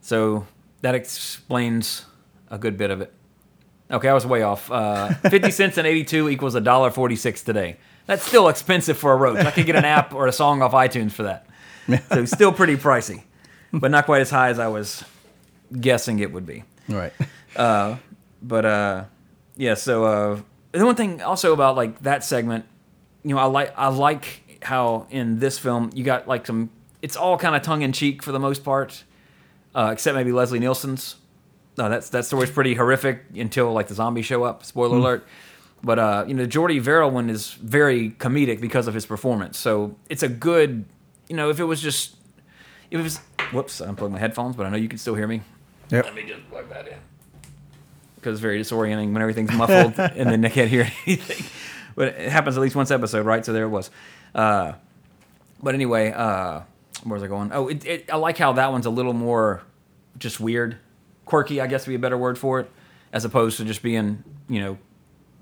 [0.00, 0.46] So
[0.82, 2.06] that explains
[2.50, 3.12] a good bit of it.
[3.90, 4.70] Okay, I was way off.
[4.70, 7.76] Uh, Fifty cents and eighty-two equals a dollar forty-six today.
[8.06, 9.44] That's still expensive for a roach.
[9.44, 11.46] I could get an app or a song off iTunes for that.
[12.08, 13.22] So still pretty pricey,
[13.72, 15.04] but not quite as high as I was
[15.80, 16.64] guessing it would be.
[16.88, 17.12] Right.
[18.42, 19.04] But uh,
[19.56, 19.74] yeah.
[19.74, 20.40] So uh,
[20.72, 22.64] the one thing also about like that segment,
[23.22, 26.70] you know, I like I like how in this film you got like some.
[27.02, 29.04] It's all kind of tongue in cheek for the most part,
[29.74, 31.16] uh, except maybe Leslie Nielsen's
[31.78, 34.64] no, that's that story's pretty horrific until like the zombies show up.
[34.64, 35.02] Spoiler Hmm.
[35.02, 35.26] alert.
[35.82, 39.58] But uh, you know, Jordy Verrill one is very comedic because of his performance.
[39.58, 40.84] So it's a good,
[41.28, 42.16] you know, if it was just,
[42.90, 43.18] if it was,
[43.52, 45.42] whoops, I unplugged my headphones, but I know you can still hear me.
[45.90, 46.04] Yep.
[46.06, 46.94] Let me just plug that in.
[48.16, 51.44] Because it's very disorienting when everything's muffled and then I can't hear anything.
[51.94, 53.44] But it happens at least once episode, right?
[53.44, 53.90] So there it was.
[54.34, 54.72] Uh,
[55.62, 56.62] but anyway, uh,
[57.04, 57.52] where was I going?
[57.52, 59.62] Oh, it, it, I like how that one's a little more
[60.18, 60.78] just weird,
[61.26, 62.70] quirky, I guess would be a better word for it,
[63.12, 64.78] as opposed to just being, you know,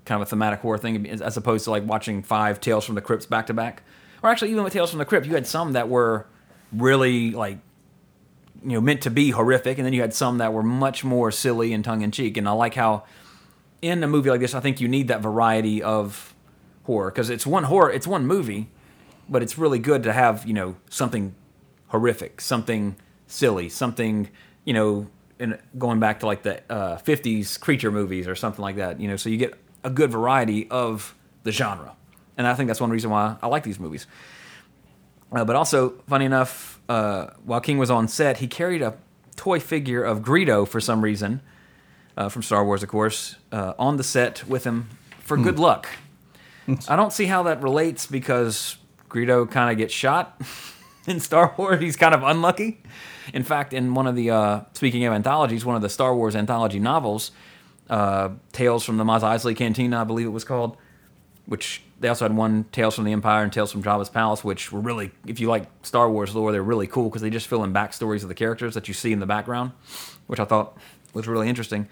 [0.03, 3.01] kind of a thematic horror thing, as- opposed to like watching five Tales from the
[3.01, 3.83] Crypts back to back.
[4.21, 6.27] Or actually, even with Tales from the Crypt, you had some that were
[6.73, 7.59] really like
[8.63, 11.31] you know meant to be horrific, and then you had some that were much more
[11.31, 12.35] silly and tongue in cheek.
[12.35, 13.03] And I like how
[13.81, 16.33] in a movie like this, I think you need that variety of
[16.83, 18.69] horror because it's one horror, it's one movie,
[19.29, 21.35] but it's really good to have you know something
[21.89, 22.95] horrific, something
[23.27, 24.29] silly, something
[24.63, 25.07] you know,
[25.39, 28.99] in going back to like the uh, '50s creature movies or something like that.
[28.99, 31.95] You know, so you get a good variety of the genre,
[32.37, 34.07] and I think that's one reason why I like these movies.
[35.31, 38.95] Uh, but also, funny enough, uh, while King was on set, he carried a
[39.35, 41.41] toy figure of Greedo for some reason,
[42.15, 45.87] uh, from Star Wars, of course, uh, on the set with him for good luck.
[46.87, 48.77] I don't see how that relates because
[49.09, 50.41] Greedo kind of gets shot
[51.07, 51.81] in Star Wars.
[51.81, 52.81] He's kind of unlucky.
[53.33, 56.35] In fact, in one of the, uh, speaking of anthologies, one of the Star Wars
[56.35, 57.31] anthology novels,
[57.89, 60.77] uh, Tales from the Mos Eisley Cantina, I believe it was called,
[61.45, 64.71] which they also had one Tales from the Empire and Tales from Jabba's Palace, which
[64.71, 67.63] were really, if you like Star Wars lore, they're really cool because they just fill
[67.63, 69.71] in backstories of the characters that you see in the background,
[70.27, 70.77] which I thought
[71.13, 71.87] was really interesting.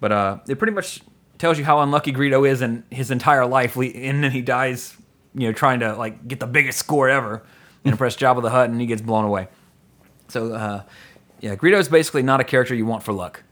[0.00, 1.00] But uh, it pretty much
[1.38, 4.96] tells you how unlucky Greedo is in his entire life, and then he dies,
[5.34, 7.42] you know, trying to like get the biggest score ever
[7.86, 9.48] impress Jabba the Hutt, and he gets blown away.
[10.28, 10.82] So uh,
[11.40, 13.42] yeah, Greedo is basically not a character you want for luck.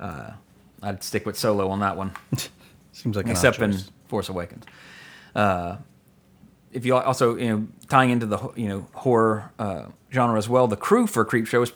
[0.00, 0.32] Uh,
[0.82, 2.12] I'd stick with Solo on that one
[2.92, 3.76] Seems like except in.
[4.06, 4.64] Force Awakens.
[5.34, 5.76] Uh,
[6.72, 10.66] if you also you know tying into the you know horror uh, genre as well,
[10.66, 11.72] the crew for Creepshow is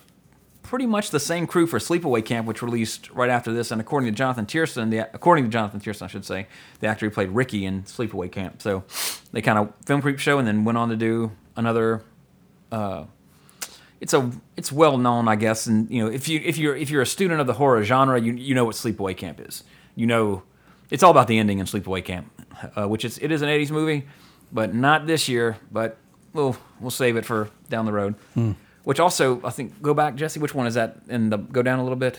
[0.62, 3.70] pretty much the same crew for Sleepaway Camp, which released right after this.
[3.70, 6.46] And according to Jonathan Tiersten, the according to Jonathan Tiersten, I should say,
[6.80, 8.62] the actor who played Ricky in Sleepaway Camp.
[8.62, 8.84] So
[9.32, 12.02] they kind of filmed Creepshow and then went on to do another
[14.02, 16.90] it's a it's well known, I guess, and you know if you if you're if
[16.90, 19.62] you're a student of the horror genre, you you know what Sleepaway Camp is.
[19.94, 20.42] You know,
[20.90, 22.28] it's all about the ending in Sleepaway Camp,
[22.76, 24.04] uh, which is it is an '80s movie,
[24.52, 25.56] but not this year.
[25.70, 25.98] But
[26.32, 28.16] we'll we'll save it for down the road.
[28.82, 30.40] Which also I think go back Jesse.
[30.40, 30.96] Which one is that?
[31.08, 32.18] And the go down a little bit.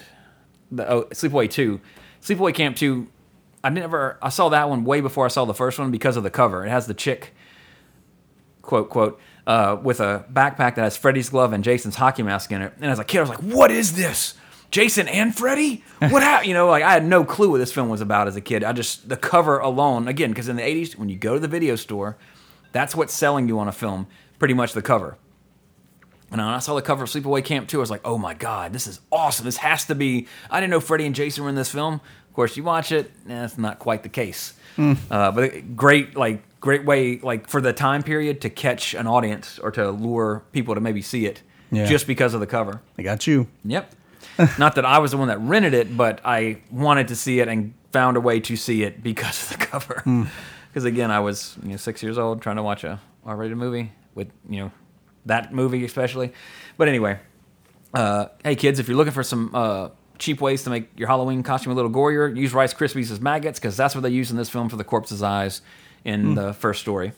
[0.72, 1.82] The, oh, Sleepaway Two,
[2.22, 3.08] Sleepaway Camp Two.
[3.62, 6.24] I never I saw that one way before I saw the first one because of
[6.24, 6.66] the cover.
[6.66, 7.34] It has the chick
[8.64, 12.64] quote quote uh, with a backpack that has Freddy's glove and Jason's hockey mask in
[12.64, 12.74] it.
[12.82, 14.34] And as a kid, I was like, "What is this?
[14.72, 15.84] Jason and Freddy?
[16.00, 18.36] What happened?" You know, like I had no clue what this film was about as
[18.36, 18.64] a kid.
[18.64, 21.48] I just the cover alone, again, because in the '80s, when you go to the
[21.48, 22.18] video store,
[22.72, 24.08] that's what's selling you on a film,
[24.40, 25.18] pretty much the cover.
[26.32, 28.34] And when I saw the cover of Sleepaway Camp 2, I was like, oh my
[28.34, 29.46] God, this is awesome.
[29.46, 30.26] This has to be.
[30.50, 32.02] I didn't know Freddy and Jason were in this film.
[32.28, 34.54] Of course, you watch it, eh, it's not quite the case.
[35.12, 39.60] Uh, but great, like, great way, like, for the time period to catch an audience
[39.60, 41.86] or to lure people to maybe see it Yeah.
[41.86, 42.82] just because of the cover.
[42.98, 43.48] I got you.
[43.66, 43.94] Yep.
[44.58, 47.48] Not that I was the one that rented it, but I wanted to see it
[47.50, 50.04] and found a way to see it because of the cover.
[50.74, 53.92] Because again, I was you know six years old trying to watch a R-rated movie
[54.16, 54.72] with you know
[55.28, 56.34] that movie especially.
[56.78, 57.20] But anyway,
[57.94, 61.44] uh, hey kids, if you're looking for some uh, cheap ways to make your Halloween
[61.44, 64.38] costume a little gorier, use Rice Krispies as maggots because that's what they use in
[64.38, 65.62] this film for the corpse's eyes
[66.06, 67.14] in the first story.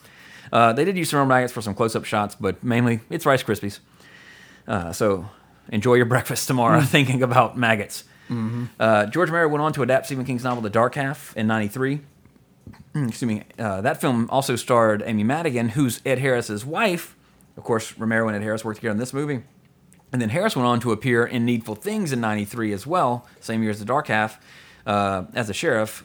[0.51, 3.79] Uh, they did use some maggots for some close-up shots, but mainly it's Rice Krispies.
[4.67, 5.27] Uh, so
[5.69, 8.03] enjoy your breakfast tomorrow thinking about maggots.
[8.79, 12.01] Uh, George Romero went on to adapt Stephen King's novel The Dark Half in '93.
[12.95, 13.43] Excuse me.
[13.59, 17.15] Uh, that film also starred Amy Madigan, who's Ed Harris's wife.
[17.57, 19.43] Of course, Romero and Ed Harris worked together in this movie.
[20.11, 23.61] And then Harris went on to appear in Needful Things in '93 as well, same
[23.61, 24.39] year as The Dark Half,
[24.87, 26.04] uh, as a sheriff,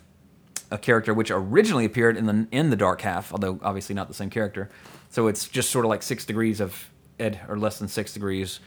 [0.70, 4.14] a character which originally appeared in the in the Dark Half, although obviously not the
[4.14, 4.68] same character.
[5.10, 8.60] So it's just sort of like six degrees of Ed, or less than six degrees,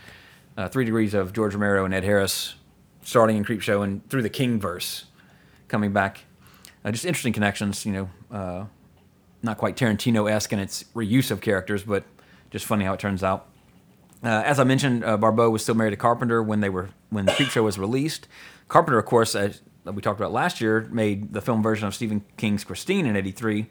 [0.57, 2.55] uh, three degrees of George Romero and Ed Harris,
[3.01, 5.05] starting in Creepshow and through the King verse,
[5.67, 6.25] coming back.
[6.85, 8.65] Uh, just interesting connections, you know, uh,
[9.41, 12.03] not quite Tarantino esque in its reuse of characters, but
[12.51, 13.47] just funny how it turns out.
[14.21, 17.25] Uh, as I mentioned, uh, Barbeau was still married to Carpenter when they were when
[17.25, 18.27] Creepshow was released.
[18.67, 19.35] Carpenter, of course,
[19.85, 23.15] as we talked about last year, made the film version of Stephen King's Christine in
[23.15, 23.67] '83.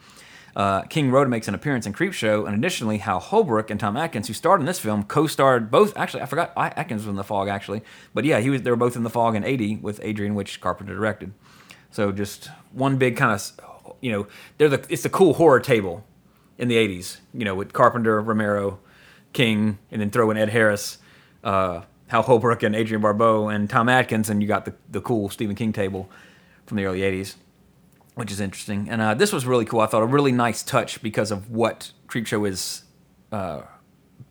[0.55, 4.29] Uh, King Rhoda makes an appearance in Creepshow, and additionally, Hal Holbrook and Tom Atkins,
[4.29, 5.96] who starred in this film, co-starred both.
[5.96, 8.62] Actually, I forgot I- Atkins was in The Fog, actually, but yeah, he was.
[8.62, 11.33] They were both in The Fog in '80 with Adrienne, which Carpenter directed.
[11.90, 14.27] So just one big kind of, you know,
[14.59, 16.05] they're the it's the cool horror table
[16.59, 17.18] in the '80s.
[17.33, 18.79] You know, with Carpenter, Romero,
[19.33, 20.98] King, and then throw in Ed Harris,
[21.44, 25.29] uh, Hal Holbrook, and Adrienne Barbeau, and Tom Atkins, and you got the the cool
[25.29, 26.09] Stephen King table
[26.66, 27.35] from the early '80s
[28.14, 28.88] which is interesting.
[28.88, 29.81] And uh, this was really cool.
[29.81, 32.85] I thought a really nice touch because of what Creepshow is
[33.31, 33.62] uh,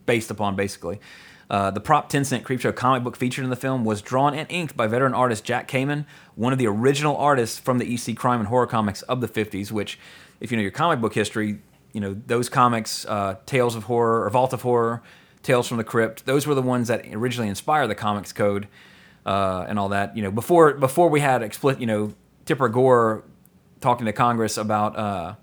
[0.05, 0.99] based upon, basically.
[1.49, 4.49] Uh, the prop 10 cent Creepshow comic book featured in the film was drawn and
[4.49, 8.39] inked by veteran artist Jack Kamen, one of the original artists from the EC crime
[8.39, 9.99] and horror comics of the 50s, which,
[10.39, 11.59] if you know your comic book history,
[11.91, 15.03] you know, those comics, uh, Tales of Horror or Vault of Horror,
[15.43, 18.67] Tales from the Crypt, those were the ones that originally inspired the comics code
[19.25, 20.15] uh, and all that.
[20.15, 22.13] You know, before before we had explicit, you know,
[22.45, 23.23] Tipper Gore
[23.79, 25.35] talking to Congress about uh,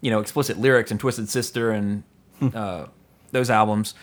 [0.00, 2.02] you know explicit lyrics and Twisted Sister and
[2.54, 2.86] uh,
[3.32, 3.94] those albums,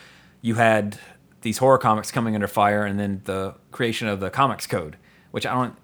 [0.42, 0.98] you had
[1.42, 4.98] these horror comics coming under fire, and then the creation of the Comics Code,
[5.32, 5.76] which I don't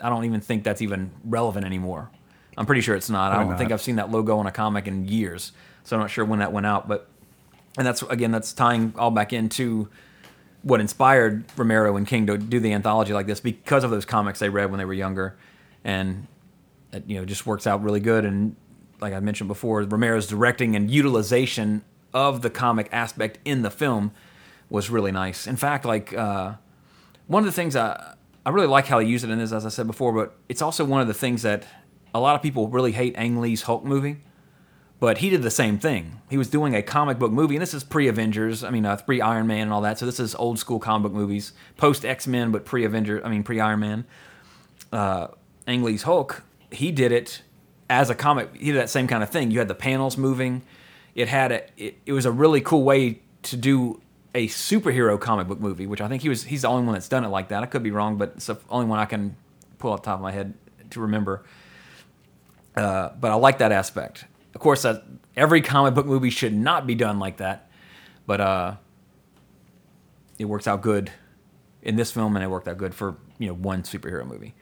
[0.00, 2.10] I don't even think that's even relevant anymore.
[2.56, 3.32] I'm pretty sure it's not.
[3.32, 3.58] I don't not?
[3.58, 5.52] think I've seen that logo on a comic in years,
[5.84, 6.88] so I'm not sure when that went out.
[6.88, 7.08] But
[7.76, 9.88] and that's again that's tying all back into
[10.62, 14.38] what inspired Romero and King to do the anthology like this because of those comics
[14.38, 15.36] they read when they were younger,
[15.84, 16.26] and
[16.92, 18.24] it, you know just works out really good.
[18.24, 18.56] And
[19.00, 24.12] like I mentioned before, Romero's directing and utilization of the comic aspect in the film
[24.68, 25.46] was really nice.
[25.46, 26.54] In fact, like uh,
[27.26, 29.66] one of the things I I really like how he used it in this, as
[29.66, 31.66] I said before, but it's also one of the things that
[32.14, 34.16] a lot of people really hate Ang Lee's Hulk movie.
[35.00, 36.20] But he did the same thing.
[36.28, 38.62] He was doing a comic book movie, and this is pre Avengers.
[38.62, 39.98] I mean, uh, pre Iron Man and all that.
[39.98, 43.24] So this is old school comic book movies, post X Men, but pre Avenger.
[43.24, 44.04] I mean, pre Iron Man.
[44.92, 45.28] Uh,
[45.66, 46.42] Ang Lee's Hulk.
[46.70, 47.40] He did it
[47.88, 48.54] as a comic.
[48.54, 49.50] He did that same kind of thing.
[49.50, 50.62] You had the panels moving.
[51.14, 51.62] It had a.
[51.78, 54.02] It, it was a really cool way to do
[54.34, 56.44] a superhero comic book movie, which I think he was.
[56.44, 57.62] He's the only one that's done it like that.
[57.62, 59.34] I could be wrong, but it's the only one I can
[59.78, 60.52] pull off the top of my head
[60.90, 61.42] to remember.
[62.76, 64.26] Uh, but I like that aspect.
[64.54, 65.04] Of course, that
[65.36, 67.70] every comic book movie should not be done like that,
[68.26, 68.74] but uh,
[70.38, 71.10] it works out good
[71.82, 74.54] in this film, and it worked out good for you know one superhero movie.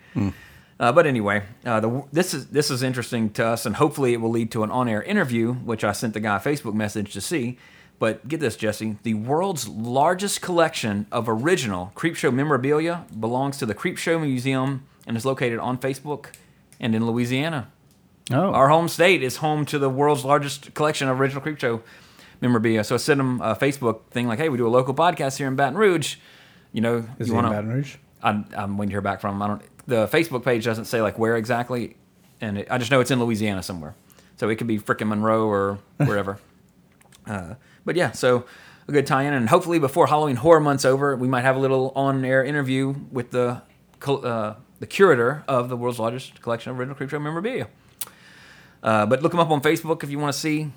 [0.81, 4.21] Uh, but anyway, uh, the, this is this is interesting to us, and hopefully it
[4.21, 7.21] will lead to an on-air interview, which I sent the guy a Facebook message to
[7.21, 7.59] see.
[7.99, 13.75] But get this, Jesse: the world's largest collection of original Creepshow memorabilia belongs to the
[13.75, 16.27] Creepshow Museum and is located on Facebook
[16.79, 17.73] and in Louisiana.
[18.33, 21.83] Oh, Our home state is home to the world's largest collection of original Creepshow
[22.41, 22.85] memorabilia.
[22.85, 25.49] So I sent them a Facebook thing like, "Hey, we do a local podcast here
[25.49, 26.17] in Baton Rouge.
[26.73, 27.97] You know, is you he in Baton Rouge?
[28.23, 29.43] I'm, I'm waiting to hear back from them.
[29.43, 29.63] I don't.
[29.87, 31.97] The Facebook page doesn't say like where exactly,
[32.41, 33.95] and it, I just know it's in Louisiana somewhere.
[34.37, 36.39] So it could be frickin' Monroe or wherever.
[37.27, 38.45] uh, but yeah, so
[38.87, 41.93] a good tie-in, and hopefully before Halloween Horror Month's over, we might have a little
[41.97, 43.63] on-air interview with the
[44.07, 47.69] uh, the curator of the world's largest collection of original Creepshow memorabilia.
[48.83, 50.71] Uh, but look them up on Facebook if you want to see.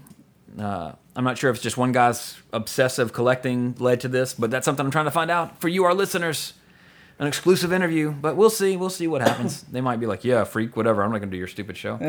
[0.59, 4.51] Uh, I'm not sure if it's just one guy's obsessive collecting led to this, but
[4.51, 6.53] that's something I'm trying to find out for you, our listeners.
[7.19, 8.75] An exclusive interview, but we'll see.
[8.75, 9.61] We'll see what happens.
[9.71, 11.03] they might be like, "Yeah, freak, whatever.
[11.03, 11.99] I'm not gonna do your stupid show."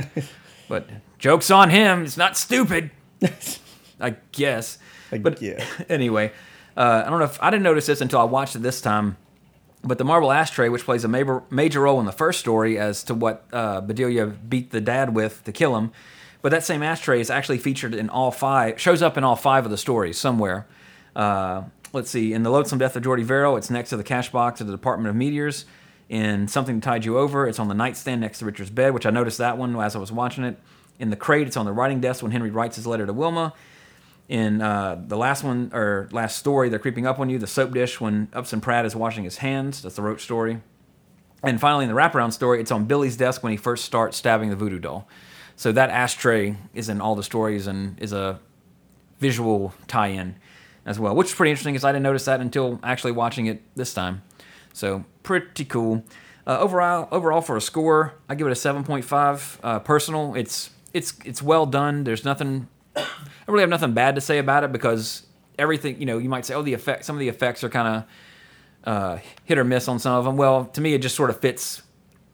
[0.69, 2.05] but jokes on him.
[2.05, 2.91] It's not stupid.
[4.01, 4.79] I guess.
[5.11, 5.63] I but guess.
[5.91, 6.33] anyway,
[6.77, 9.19] uh, I don't know if I didn't notice this until I watched it this time.
[9.85, 13.03] But the marble ashtray, which plays a major, major role in the first story as
[13.05, 15.91] to what uh, Bedelia beat the dad with to kill him,
[16.41, 19.65] but that same ashtray is actually featured in all five, shows up in all five
[19.65, 20.67] of the stories somewhere.
[21.17, 24.31] Uh, let's see, in The Loathsome Death of Jordy Verrill, it's next to the cash
[24.31, 25.65] box of the Department of Meteors.
[26.09, 29.07] In Something to Tide You Over, it's on the nightstand next to Richard's bed, which
[29.07, 30.59] I noticed that one as I was watching it.
[30.99, 33.55] In The Crate, it's on the writing desk when Henry writes his letter to Wilma
[34.29, 37.39] in uh, the last one or last story, they're creeping up on you.
[37.39, 39.83] The soap dish when Upson Pratt is washing his hands.
[39.83, 40.61] That's the Roach story.
[41.43, 44.51] And finally, in the wraparound story, it's on Billy's desk when he first starts stabbing
[44.51, 45.09] the voodoo doll.
[45.57, 48.39] So that ashtray is in all the stories and is a
[49.19, 50.37] visual tie-in
[50.87, 53.63] as well, which is pretty interesting because I didn't notice that until actually watching it
[53.77, 54.23] this time.
[54.73, 56.05] So pretty cool.
[56.47, 59.59] Uh, overall, overall for a score, I give it a 7.5.
[59.63, 62.05] Uh, personal, it's it's it's well done.
[62.05, 63.05] There's nothing I
[63.49, 65.27] really have nothing bad to say about it because
[65.59, 67.89] everything, you know, you might say, oh, the effect, some of the effects are kind
[67.97, 68.05] of
[68.85, 70.37] uh, hit or miss on some of them.
[70.37, 71.83] Well, to me, it just sort of fits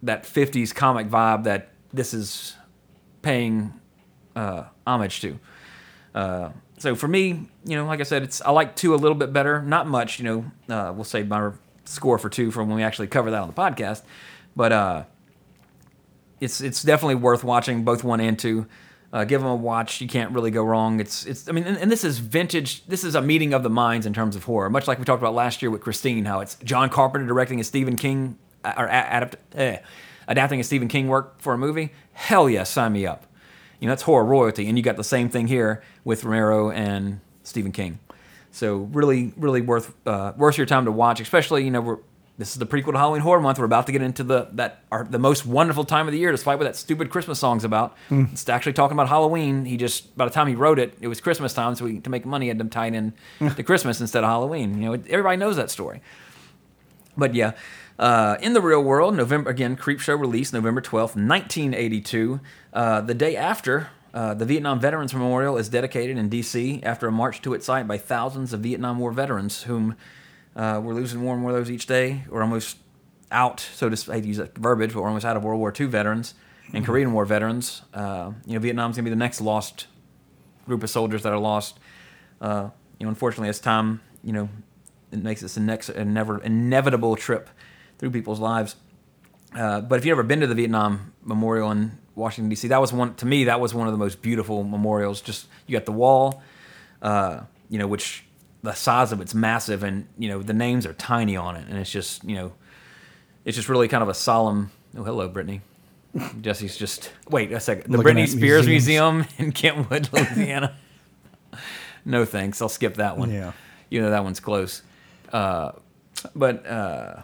[0.03, 2.57] that 50s comic vibe that this is
[3.23, 3.73] paying
[4.37, 5.39] uh, homage to.
[6.15, 9.17] Uh, so for me, you know, like I said, it's I like two a little
[9.17, 10.19] bit better, not much.
[10.19, 11.51] You know, uh, we'll save my
[11.85, 14.03] score for two for when we actually cover that on the podcast.
[14.55, 15.05] But uh,
[16.41, 18.67] it's it's definitely worth watching both one and two.
[19.11, 20.01] Uh, give them a watch.
[20.01, 21.01] You can't really go wrong.
[21.01, 21.49] It's it's.
[21.49, 22.85] I mean, and, and this is vintage.
[22.87, 25.23] This is a meeting of the minds in terms of horror, much like we talked
[25.23, 26.27] about last year with Christine.
[26.27, 29.79] How it's John Carpenter directing a Stephen King uh, or adapt, eh,
[30.27, 31.91] adapting a Stephen King work for a movie.
[32.13, 33.25] Hell yeah, sign me up.
[33.81, 37.21] You know that's horror royalty, and you got the same thing here with Romero and
[37.45, 38.01] Stephen King.
[38.51, 41.19] So really, really worth uh, worth your time to watch.
[41.19, 41.99] Especially you know we're
[42.39, 43.59] this is the prequel to Halloween Horror Month.
[43.59, 46.31] We're about to get into the that our, the most wonderful time of the year,
[46.31, 47.97] despite what that stupid Christmas song's about.
[48.33, 49.65] It's actually talking about Halloween.
[49.65, 52.11] He just by the time he wrote it, it was Christmas time, so we, to
[52.11, 54.81] make money, he had them tied in to Christmas instead of Halloween.
[54.81, 56.01] You know, it, everybody knows that story.
[57.17, 57.53] But yeah,
[57.99, 62.39] uh, in the real world, November again, Creepshow released November twelfth, nineteen eighty two.
[62.73, 66.81] Uh, the day after, uh, the Vietnam Veterans Memorial is dedicated in D.C.
[66.85, 69.97] after a march to its site by thousands of Vietnam War veterans, whom
[70.57, 72.25] uh, we're losing more and more of those each day.
[72.29, 72.77] We're almost
[73.31, 75.87] out, so to to use that verbiage, but we're almost out of World War II
[75.87, 76.35] veterans
[76.73, 77.83] and Korean War veterans.
[77.95, 79.87] Uh, you know, Vietnam's gonna be the next lost
[80.67, 81.79] group of soldiers that are lost.
[82.41, 84.49] Uh, you know, unfortunately, as time, you know,
[85.11, 87.49] it makes this a next, a never inevitable trip
[87.99, 88.77] through people's lives.
[89.55, 92.93] Uh, but if you've ever been to the Vietnam Memorial in Washington D.C., that was
[92.93, 93.45] one to me.
[93.45, 95.21] That was one of the most beautiful memorials.
[95.21, 96.43] Just you got the wall,
[97.01, 97.41] uh,
[97.71, 98.25] you know, which
[98.63, 101.79] the size of it's massive, and you know the names are tiny on it, and
[101.79, 102.53] it's just you know,
[103.45, 104.71] it's just really kind of a solemn.
[104.97, 105.61] Oh, hello, Brittany.
[106.41, 107.93] Jesse's just wait a second.
[107.93, 109.27] The Looking Britney Spears museums.
[109.27, 110.77] Museum in Kentwood, Louisiana.
[112.05, 112.61] no thanks.
[112.63, 113.31] I'll skip that one.
[113.31, 113.53] Yeah.
[113.91, 114.83] You know that one's close.
[115.33, 115.73] Uh,
[116.35, 117.23] but uh,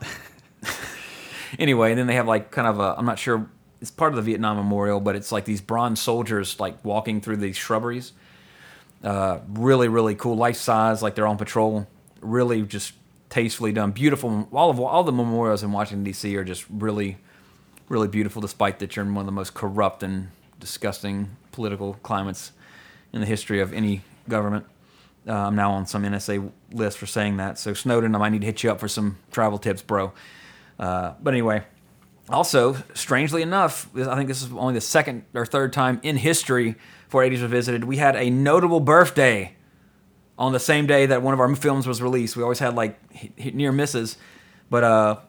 [1.58, 3.48] anyway, and then they have like kind of a I'm not sure
[3.80, 7.38] it's part of the Vietnam Memorial, but it's like these bronze soldiers like walking through
[7.38, 8.12] these shrubberies.
[9.04, 11.86] Uh, really, really cool, life size, like they're on patrol.
[12.22, 12.94] Really, just
[13.28, 14.48] tastefully done, beautiful.
[14.50, 16.34] All of all the memorials in Washington D.C.
[16.36, 17.18] are just really,
[17.90, 20.28] really beautiful, despite that you're in one of the most corrupt and
[20.58, 22.52] disgusting political climates
[23.12, 24.64] in the history of any government.
[25.28, 27.58] Uh, I'm now on some NSA list for saying that.
[27.58, 30.12] So Snowden, I might need to hit you up for some travel tips, bro.
[30.78, 31.62] Uh, but anyway,
[32.28, 36.76] also strangely enough, I think this is only the second or third time in history
[37.14, 39.54] for 80s Revisited we had a notable birthday
[40.36, 42.36] on the same day that one of our films was released.
[42.36, 42.98] We always had like
[43.54, 44.18] near misses,
[44.68, 45.20] but uh,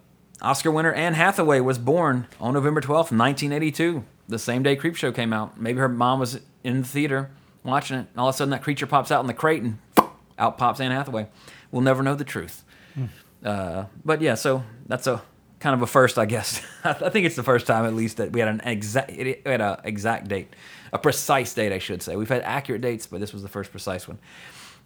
[0.41, 5.31] Oscar winner Anne Hathaway was born on November 12th, 1982, the same day Creepshow came
[5.31, 5.61] out.
[5.61, 7.29] Maybe her mom was in the theater
[7.63, 9.77] watching it, and all of a sudden that creature pops out in the crate, and
[10.39, 11.27] out pops Anne Hathaway.
[11.69, 12.63] We'll never know the truth.
[13.43, 15.21] Uh, but yeah, so that's a
[15.59, 16.65] kind of a first, I guess.
[16.83, 19.61] I think it's the first time, at least, that we had an exact, it had
[19.61, 20.51] a exact date,
[20.93, 22.15] a precise date, I should say.
[22.15, 24.19] We've had accurate dates, but this was the first precise one.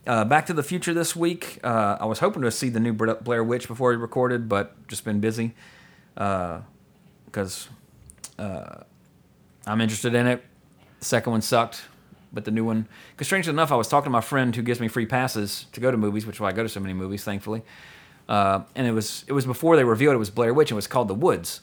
[0.08, 1.60] Uh, Back to the Future this week.
[1.64, 5.04] Uh, I was hoping to see the new Blair Witch before we recorded, but just
[5.04, 5.54] been busy
[6.14, 7.70] because
[8.38, 8.84] uh,
[9.68, 10.43] I'm interested in it.
[11.00, 11.84] The second one sucked,
[12.34, 12.88] but the new one.
[13.12, 15.80] Because strangely enough, I was talking to my friend who gives me free passes to
[15.80, 17.62] go to movies, which is why I go to so many movies, thankfully.
[18.28, 20.72] Uh, and it was it was before they revealed it was Blair Witch.
[20.72, 21.62] and It was called The Woods,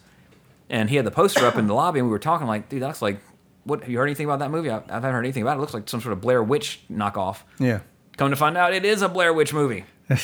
[0.68, 2.82] and he had the poster up in the lobby, and we were talking like, dude,
[2.82, 3.18] that's like.
[3.66, 4.70] What have you heard anything about that movie?
[4.70, 5.58] I, I haven't heard anything about it.
[5.58, 7.42] It looks like some sort of Blair Witch knockoff.
[7.58, 7.80] Yeah.
[8.16, 9.84] Come to find out, it is a Blair Witch movie.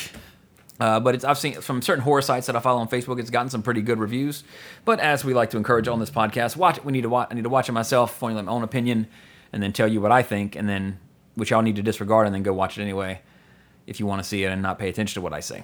[0.79, 3.19] Uh, but it's, I've seen from certain horror sites that I follow on Facebook.
[3.19, 4.43] It's gotten some pretty good reviews.
[4.85, 6.83] But as we like to encourage on this podcast, watch it.
[6.83, 7.27] We need to watch.
[7.31, 9.07] I need to watch it myself, formulate my own opinion,
[9.53, 10.99] and then tell you what I think, and then
[11.35, 13.21] which y'all need to disregard, and then go watch it anyway
[13.85, 15.63] if you want to see it and not pay attention to what I say.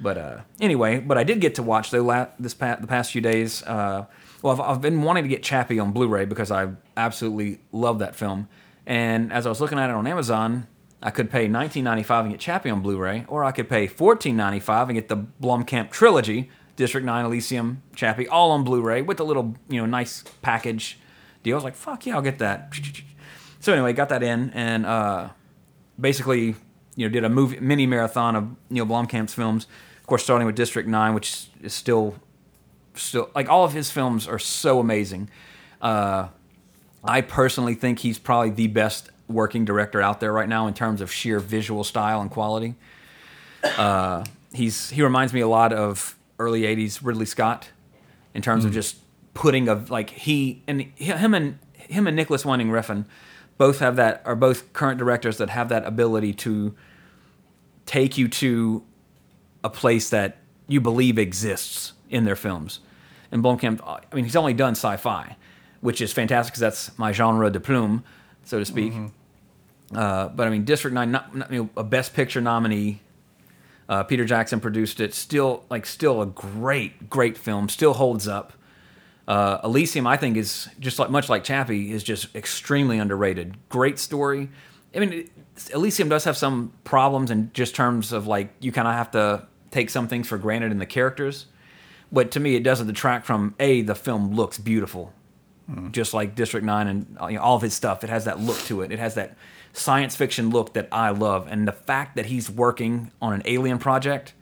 [0.00, 3.12] But uh, anyway, but I did get to watch though la- this pa- the past
[3.12, 3.62] few days.
[3.62, 4.06] Uh,
[4.44, 8.14] well, I've, I've been wanting to get Chappie on Blu-ray because I absolutely love that
[8.14, 8.48] film.
[8.86, 10.66] And as I was looking at it on Amazon,
[11.02, 14.94] I could pay $19.95 and get Chappie on Blu-ray, or I could pay $14.95 and
[14.94, 19.80] get the Blomkamp trilogy, District 9, Elysium, Chappie, all on Blu-ray with a little you
[19.80, 20.98] know nice package
[21.42, 21.54] deal.
[21.54, 22.72] I was like, fuck yeah, I'll get that.
[23.60, 24.84] So anyway, got that in and.
[24.84, 25.30] Uh,
[25.98, 26.56] basically,
[26.96, 29.66] you know, did a movie mini marathon of Neill Blomkamp's films.
[30.00, 32.14] Of course, starting with District Nine, which is still,
[32.94, 35.28] still like all of his films are so amazing.
[35.80, 36.28] Uh,
[37.02, 41.00] I personally think he's probably the best working director out there right now in terms
[41.00, 42.74] of sheer visual style and quality.
[43.76, 47.68] Uh, he's he reminds me a lot of early '80s Ridley Scott
[48.34, 48.96] in terms of just
[49.32, 53.06] putting a like he and him and him and Nicolas Winding Refn
[53.58, 56.74] both have that are both current directors that have that ability to
[57.86, 58.84] take you to
[59.62, 62.80] a place that you believe exists in their films.
[63.32, 65.36] And Blomkamp, I mean, he's only done sci-fi,
[65.80, 68.04] which is fantastic because that's my genre de plume,
[68.44, 68.92] so to speak.
[69.94, 73.00] Uh, but I mean, District Nine, not, not, you know, a Best Picture nominee.
[73.88, 75.12] Uh, Peter Jackson produced it.
[75.12, 77.68] Still, like, still a great, great film.
[77.68, 78.54] Still holds up.
[79.28, 83.56] Uh, Elysium, I think, is just like much like Chappie, is just extremely underrated.
[83.68, 84.48] Great story.
[84.94, 85.30] I mean, it-
[85.72, 89.46] Elysium does have some problems in just terms of like you kind of have to
[89.70, 91.46] take some things for granted in the characters,
[92.14, 95.12] but to me, it doesn't detract from a the film looks beautiful,
[95.90, 98.02] just like District Nine and uh, you know, all of his stuff.
[98.04, 98.92] It has that look to it.
[98.92, 99.36] It has that
[99.72, 103.78] science fiction look that I love, and the fact that he's working on an alien
[103.78, 104.34] project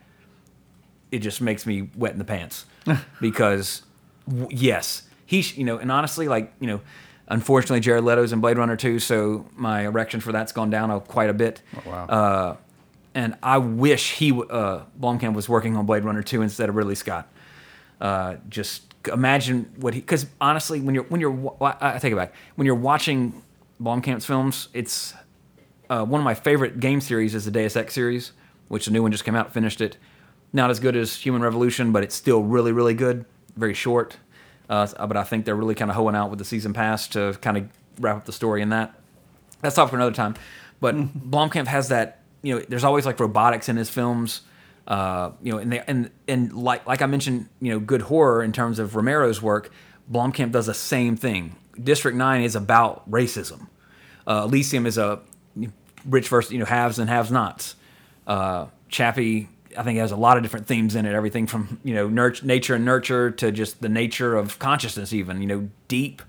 [1.13, 2.65] it just makes me wet in the pants
[3.21, 3.83] because
[4.27, 6.81] w- yes he sh- you know and honestly like you know
[7.29, 10.99] unfortunately jared leto's in blade runner 2 so my erection for that's gone down a,
[11.01, 12.07] quite a bit wow.
[12.07, 12.57] uh,
[13.15, 16.75] and i wish he w- uh, blomkamp was working on blade runner 2 instead of
[16.75, 17.29] ridley scott
[18.03, 22.33] uh, just imagine what he because honestly when you're when you're i take it back
[22.55, 23.43] when you're watching
[23.81, 25.13] blomkamp's films it's
[25.93, 28.33] uh, one of my favorite game series is the Deus Ex series,
[28.69, 29.53] which the new one just came out.
[29.53, 29.99] Finished it.
[30.51, 33.27] Not as good as Human Revolution, but it's still really, really good.
[33.57, 34.17] Very short,
[34.71, 37.35] uh, but I think they're really kind of hoeing out with the season pass to
[37.43, 37.69] kind of
[38.01, 38.95] wrap up the story in that.
[39.61, 40.35] That's all for another time.
[40.81, 42.21] But Blomkamp has that.
[42.41, 44.41] You know, there's always like robotics in his films.
[44.87, 48.43] Uh, you know, and they, and and like like I mentioned, you know, good horror
[48.43, 49.71] in terms of Romero's work.
[50.11, 51.57] Blomkamp does the same thing.
[51.83, 53.69] District Nine is about racism.
[54.27, 55.21] Uh, Elysium is a
[56.05, 57.77] rich versus you know haves and have nots.
[58.27, 61.15] Uh, Chappie, I think, has a lot of different themes in it.
[61.15, 62.09] Everything from you know
[62.43, 66.23] nature and nurture to just the nature of consciousness, even you know deep,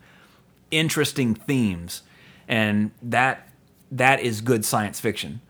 [0.71, 2.03] interesting themes,
[2.47, 3.49] and that
[3.91, 5.41] that is good science fiction.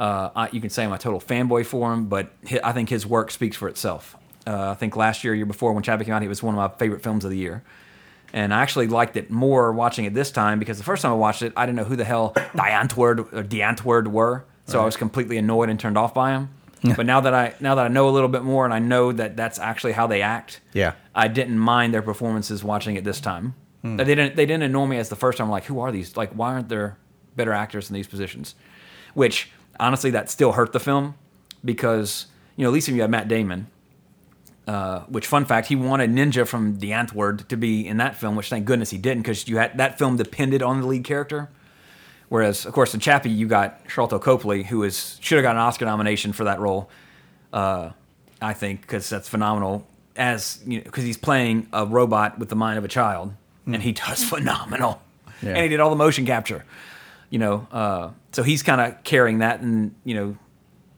[0.00, 2.30] Uh, I, you can say I'm a total fanboy for him, but
[2.64, 4.16] I think his work speaks for itself.
[4.46, 6.58] Uh, I think last year, year before, when Chappie came out, it was one of
[6.58, 7.62] my favorite films of the year.
[8.32, 11.16] And I actually liked it more watching it this time because the first time I
[11.16, 14.80] watched it, I didn't know who the hell Die Antwoord or Die Antwoord were, so
[14.80, 16.48] I was completely annoyed and turned off by him.
[16.96, 19.12] but now that I now that I know a little bit more and I know
[19.12, 20.92] that that's actually how they act, Yeah.
[21.14, 23.54] I didn't mind their performances watching it this time.
[23.82, 25.48] They didn't they didn't annoy me as the first time.
[25.48, 26.16] I'm like, who are these?
[26.16, 26.96] Like, why aren't there
[27.36, 28.54] better actors in these positions?
[29.12, 29.50] Which
[29.80, 31.14] honestly, that still hurt the film
[31.64, 32.26] because
[32.56, 33.66] you know at least if you had Matt Damon,
[34.66, 38.36] uh, which fun fact, he wanted Ninja from The Antwoord to be in that film,
[38.36, 41.48] which thank goodness he didn't because you had that film depended on the lead character.
[42.28, 45.62] Whereas, of course, in Chappie, you got Sharlto Copley, who is should have got an
[45.62, 46.88] Oscar nomination for that role.
[47.52, 47.90] Uh,
[48.40, 49.86] I think because that's phenomenal.
[50.14, 53.32] As you know, because he's playing a robot with the mind of a child,
[53.66, 55.02] and he does phenomenal.
[55.42, 55.50] Yeah.
[55.50, 56.64] And he did all the motion capture.
[57.30, 60.36] You know, uh, so he's kind of carrying that, and you know,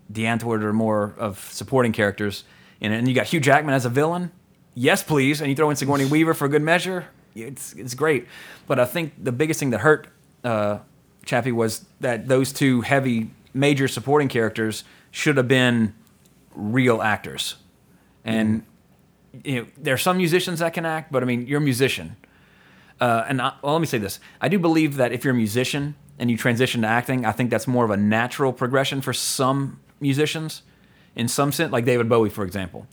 [0.08, 2.44] the Antwoord are more of supporting characters.
[2.80, 4.32] And, and you got Hugh Jackman as a villain.
[4.74, 5.40] Yes, please.
[5.40, 7.06] And you throw in Sigourney Weaver for good measure.
[7.34, 8.26] It's it's great.
[8.66, 10.08] But I think the biggest thing that hurt
[10.44, 10.78] uh,
[11.24, 15.94] Chappie was that those two heavy major supporting characters should have been
[16.54, 17.56] real actors.
[18.24, 18.64] And
[19.44, 22.16] you know, there are some musicians that can act, but I mean, you're a musician.
[23.00, 25.36] Uh, and I, well, let me say this: I do believe that if you're a
[25.36, 29.12] musician and you transition to acting, I think that's more of a natural progression for
[29.12, 30.62] some musicians.
[31.16, 32.86] In some sense, like David Bowie, for example,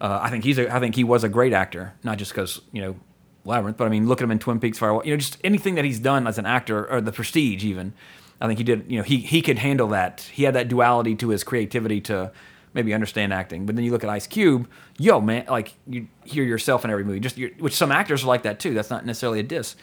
[0.00, 2.60] uh, I think he's a, I think he was a great actor, not just because
[2.72, 2.96] you know
[3.44, 5.04] Labyrinth, but I mean, look at him in Twin Peaks, Firewall.
[5.04, 7.92] You know, just anything that he's done as an actor, or The Prestige, even.
[8.40, 8.90] I think he did.
[8.90, 10.22] You know, he he could handle that.
[10.32, 12.32] He had that duality to his creativity to
[12.72, 13.66] maybe understand acting.
[13.66, 14.68] But then you look at Ice Cube,
[14.98, 17.20] yo man, like you hear yourself in every movie.
[17.20, 18.74] Just which some actors are like that too.
[18.74, 19.76] That's not necessarily a diss.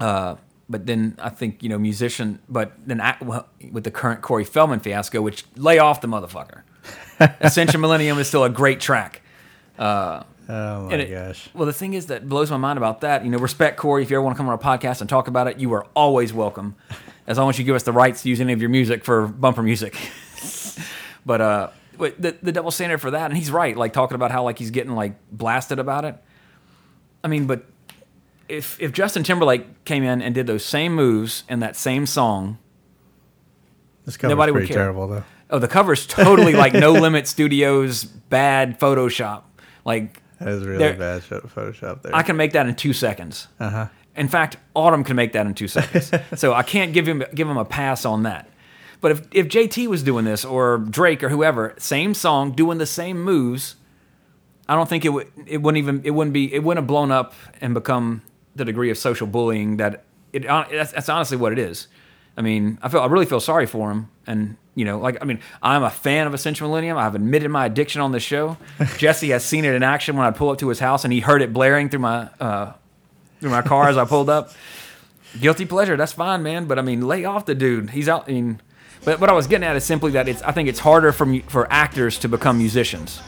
[0.00, 0.36] Uh,
[0.68, 2.40] but then I think you know musician.
[2.48, 6.62] But then well, with the current Corey Feldman fiasco, which lay off the motherfucker.
[7.40, 9.22] Ascension Millennium is still a great track.
[9.78, 11.48] Uh, Oh my it- gosh.
[11.54, 13.24] Well, the thing is that blows my mind about that.
[13.24, 14.04] You know, respect Corey.
[14.04, 15.84] If you ever want to come on our podcast and talk about it, you are
[15.96, 16.76] always welcome,
[17.26, 19.26] as long as you give us the rights to use any of your music for
[19.26, 19.96] bumper music.
[21.26, 23.76] but uh, the the double standard for that, and he's right.
[23.76, 26.16] Like talking about how like he's getting like blasted about it.
[27.24, 27.64] I mean, but
[28.48, 32.58] if if Justin Timberlake came in and did those same moves in that same song,
[34.04, 34.76] This cover's nobody would care.
[34.76, 35.24] terrible though.
[35.50, 39.42] oh, the cover's totally like No Limit Studios bad Photoshop.
[39.84, 42.14] Like That is really bad Photoshop there.
[42.14, 43.48] I can make that in two seconds.
[43.58, 43.88] Uh-huh.
[44.14, 46.10] In fact, Autumn can make that in two seconds.
[46.40, 48.48] so I can't give him give him a pass on that.
[49.00, 52.86] But if if JT was doing this or Drake or whoever, same song, doing the
[52.86, 53.76] same moves,
[54.68, 57.10] I don't think it would it wouldn't even it wouldn't be it wouldn't have blown
[57.10, 58.22] up and become
[58.56, 61.88] the degree of social bullying that it that's, that's honestly what it is.
[62.36, 65.24] I mean, I feel I really feel sorry for him, and you know, like I
[65.24, 66.98] mean, I'm a fan of Essential Millennium.
[66.98, 68.58] I've admitted my addiction on this show.
[68.98, 71.20] Jesse has seen it in action when I pull up to his house, and he
[71.20, 72.72] heard it blaring through my uh,
[73.40, 74.52] through my car as I pulled up.
[75.40, 76.66] Guilty pleasure, that's fine, man.
[76.66, 77.90] But I mean, lay off the dude.
[77.90, 78.28] He's out.
[78.28, 78.60] I mean,
[79.04, 80.42] but what I was getting at is simply that it's.
[80.42, 83.22] I think it's harder for for actors to become musicians.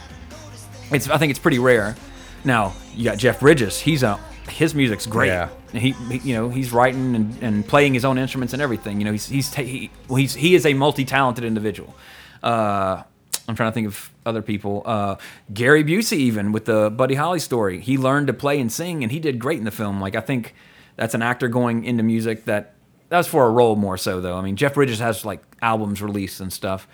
[0.91, 1.09] It's.
[1.09, 1.95] I think it's pretty rare.
[2.43, 3.79] Now you got Jeff Bridges.
[3.79, 4.19] He's a
[4.49, 5.27] his music's great.
[5.27, 5.49] Yeah.
[5.73, 8.99] And He, he you know he's writing and, and playing his own instruments and everything.
[8.99, 11.95] You know he's he's ta- he, well, he's he is a multi talented individual.
[12.41, 13.03] Uh,
[13.47, 14.83] I'm trying to think of other people.
[14.85, 15.15] Uh,
[15.53, 19.11] Gary Busey, even with the Buddy Holly story, he learned to play and sing, and
[19.11, 19.99] he did great in the film.
[19.99, 20.53] Like I think
[20.95, 22.73] that's an actor going into music that
[23.09, 24.37] that was for a role more so though.
[24.37, 26.87] I mean Jeff Bridges has like albums released and stuff.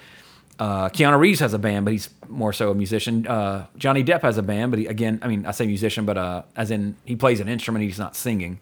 [0.57, 3.27] Uh, Keanu Reeves has a band, but he's more so a musician.
[3.27, 6.17] Uh, Johnny Depp has a band, but he, again, I mean, I say musician, but
[6.17, 8.59] uh, as in he plays an instrument, he's not singing.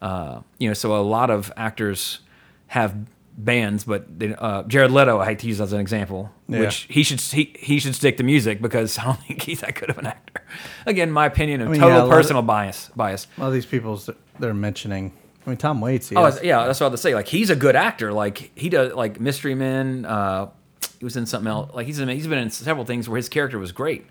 [0.00, 2.20] Uh, you know, so a lot of actors
[2.68, 2.94] have
[3.36, 6.60] bands, but they, uh, Jared Leto, I hate to use as an example, Yeah.
[6.60, 9.74] which he should he, he should stick to music because I don't think he's that
[9.74, 10.42] good of an actor.
[10.86, 13.26] Again, my opinion of I mean, total yeah, lot of- personal bias bias.
[13.36, 14.00] A lot of these people
[14.38, 15.12] they're mentioning.
[15.46, 16.12] I mean, Tom Waits.
[16.14, 17.14] Oh, yeah, that's what I was to say.
[17.14, 18.12] Like he's a good actor.
[18.12, 20.04] Like he does like Mystery Men.
[20.04, 20.50] Uh,
[20.98, 21.72] he was in something else.
[21.74, 24.06] Like he's in, he's been in several things where his character was great.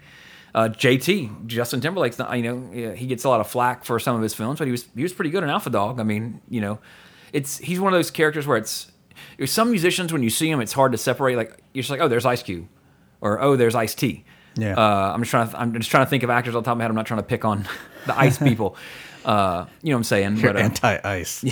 [0.54, 4.16] Uh, JT Justin Timberlake's not, you know he gets a lot of flack for some
[4.16, 6.00] of his films, but he was he was pretty good in Alpha Dog.
[6.00, 6.80] I mean, you know,
[7.34, 8.92] it's he's one of those characters where it's
[9.46, 11.36] some musicians when you see them, it's hard to separate.
[11.36, 12.68] Like you're just like, oh, there's Ice Cube,
[13.20, 14.24] or oh, there's Ice T.
[14.58, 14.76] Yeah.
[14.76, 16.78] Uh, I'm just trying to I'm just trying to think of actors on top of
[16.78, 16.90] my head.
[16.92, 17.68] I'm not trying to pick on
[18.06, 18.78] the Ice people.
[19.26, 20.38] Uh, you know what I'm saying?
[20.38, 21.44] You're But, uh, anti-ice.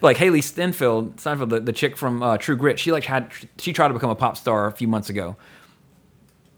[0.00, 3.72] Like Hailee Steinfeld, Steinfeld, the, the chick from uh, True Grit, she like had she
[3.72, 5.36] tried to become a pop star a few months ago.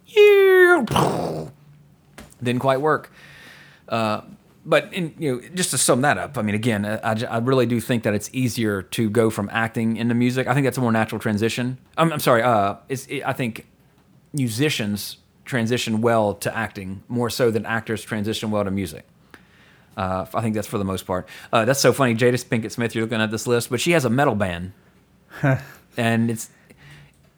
[2.43, 3.11] Didn't quite work.
[3.89, 4.23] Uh,
[4.67, 7.67] but in, you know, just to sum that up, I mean, again, I, I really
[7.67, 10.47] do think that it's easier to go from acting into music.
[10.47, 11.79] I think that's a more natural transition.
[11.99, 12.43] I'm, I'm sorry.
[12.43, 13.67] Uh, it's, it, I think
[14.33, 19.07] musicians transition well to acting more so than actors transition well to music.
[19.97, 21.29] Uh, I think that's for the most part.
[21.53, 22.15] Uh, that's so funny.
[22.15, 24.73] Jada Pinkett Smith, you're looking at this list, but she has a metal band,
[25.97, 26.51] and it's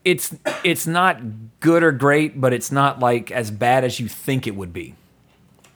[0.04, 0.34] it's
[0.64, 4.56] it's not good or great, but it's not like as bad as you think it
[4.56, 4.94] would be.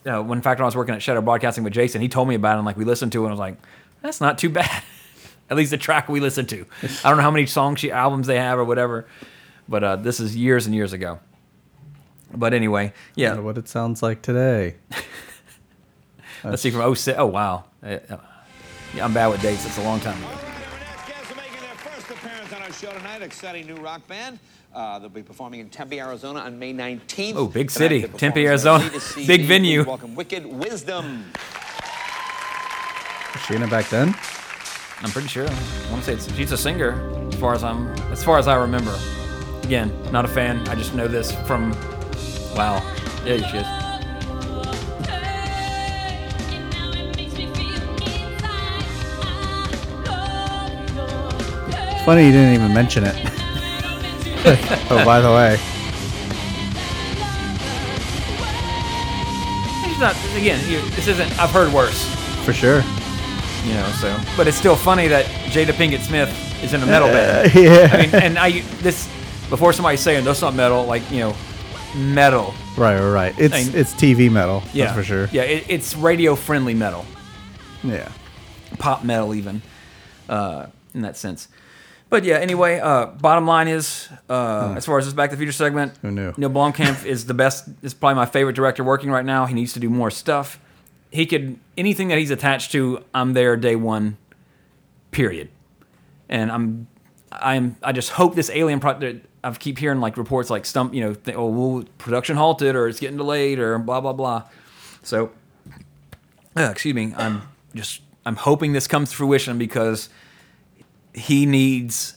[0.07, 2.29] Uh, when in fact when I was working at Shadow Broadcasting with Jason, he told
[2.29, 3.57] me about it, and like we listened to it, and I was like,
[4.01, 4.83] that's not too bad.
[5.51, 6.65] at least the track we listened to.
[7.05, 9.07] I don't know how many songs she albums they have or whatever,
[9.69, 11.19] but uh, this is years and years ago.
[12.33, 13.39] But anyway, yeah.
[13.39, 14.77] What it sounds like today.
[16.45, 17.19] Let's see from 06.
[17.19, 17.65] Oh, wow.
[17.83, 18.19] Yeah,
[19.01, 19.67] I'm bad with dates.
[19.67, 20.29] It's a long time ago.
[21.07, 23.23] Cats are making their first appearance on our show tonight.
[23.23, 24.39] Exciting new rock band.
[24.75, 27.35] Uh, they'll be performing in Tempe, Arizona on May 19th.
[27.37, 28.03] Oh, big city.
[28.03, 28.89] Tempe, Arizona.
[29.27, 29.85] Big venue.
[29.85, 31.25] Welcome Wicked Wisdom.
[33.35, 34.15] Was she in it back then?
[35.03, 35.47] I'm pretty sure.
[35.49, 36.93] I want to say it's, she's a singer,
[37.29, 38.97] as far as I'm, as far as I remember.
[39.63, 40.67] Again, not a fan.
[40.69, 41.73] I just know this from.
[42.55, 42.81] Wow.
[43.25, 43.90] Yeah, she is.
[52.11, 53.15] Funny you didn't even mention it.
[54.91, 55.57] oh, by the way,
[59.85, 60.17] She's not.
[60.37, 61.39] Again, you, this isn't.
[61.39, 62.05] I've heard worse.
[62.45, 62.83] for sure.
[63.65, 64.19] You know, so.
[64.37, 66.29] But it's still funny that Jada Pinkett Smith
[66.65, 67.55] is in a metal band.
[67.55, 67.91] yeah.
[67.93, 69.09] I mean, and I this
[69.49, 71.37] before somebody's saying that's not metal, like you know,
[71.95, 72.55] metal.
[72.77, 73.39] Right, right, right.
[73.39, 74.65] It's I mean- it's TV metal.
[74.73, 75.29] Yeah, That's for sure.
[75.31, 77.07] Yeah, it, it's radio friendly metal.
[77.85, 78.11] Yeah.
[78.81, 79.63] pop metal even
[80.29, 81.47] uh, in that sense.
[82.11, 85.41] But yeah, anyway, uh, bottom line is, uh, as far as this Back to the
[85.41, 86.35] Future segment, Who knew?
[86.37, 87.69] Neill Blomkamp is the best.
[87.83, 89.47] Is probably my favorite director working right now.
[89.47, 90.61] He needs to do more stuff.
[91.13, 93.05] He could anything that he's attached to.
[93.15, 94.17] I'm there day one.
[95.13, 95.51] Period.
[96.29, 96.89] And I'm,
[97.33, 97.77] I'm.
[97.83, 99.27] I just hope this Alien project.
[99.43, 100.93] I keep hearing like reports like stump.
[100.93, 104.45] You know, th- oh, well, production halted or it's getting delayed or blah blah blah.
[105.03, 105.31] So
[106.57, 107.43] uh, excuse me, I'm
[107.75, 110.09] just I'm hoping this comes to fruition because
[111.15, 112.17] he needs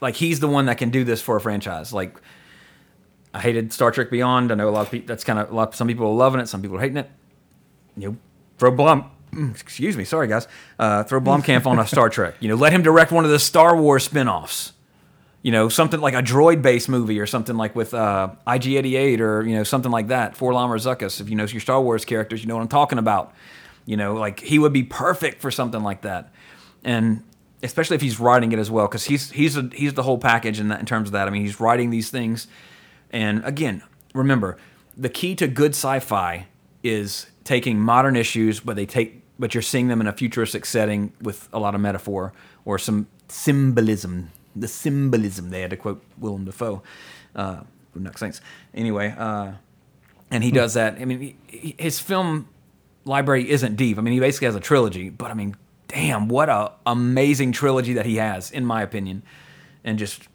[0.00, 1.92] like he's the one that can do this for a franchise.
[1.92, 2.20] Like
[3.32, 4.52] I hated Star Trek Beyond.
[4.52, 6.40] I know a lot of people that's kind of a lot some people are loving
[6.40, 7.10] it, some people are hating it.
[7.96, 8.16] You know,
[8.58, 10.46] throw Blom mm, excuse me, sorry guys.
[10.78, 12.34] Uh, throw Blomkamp on a Star Trek.
[12.40, 14.72] You know, let him direct one of the Star Wars spin-offs.
[15.42, 19.54] You know, something like a droid-based movie or something like with uh, IG-88 or you
[19.54, 20.34] know something like that.
[20.34, 21.20] 4-LOM or Zuckuss.
[21.20, 23.34] If you know your Star Wars characters, you know what I'm talking about.
[23.84, 26.32] You know, like he would be perfect for something like that,
[26.82, 27.22] and
[27.64, 30.60] especially if he's writing it as well, because he's he's a, he's the whole package
[30.60, 31.26] in that in terms of that.
[31.26, 32.46] I mean, he's writing these things,
[33.10, 33.82] and again,
[34.14, 34.56] remember
[34.96, 36.46] the key to good sci-fi
[36.82, 41.12] is taking modern issues, but they take but you're seeing them in a futuristic setting
[41.20, 42.32] with a lot of metaphor
[42.64, 44.30] or some symbolism.
[44.54, 46.82] The symbolism they had to quote Willem Dafoe,
[47.34, 47.62] uh,
[47.96, 48.40] Boondock Saints.
[48.72, 49.52] Anyway, uh,
[50.30, 50.98] and he does that.
[51.00, 52.48] I mean, he, he- his film
[53.04, 53.98] library isn't deep.
[53.98, 55.56] I mean, he basically has a trilogy, but I mean,
[55.94, 59.22] damn, what a amazing trilogy that he has, in my opinion,
[59.84, 60.28] and just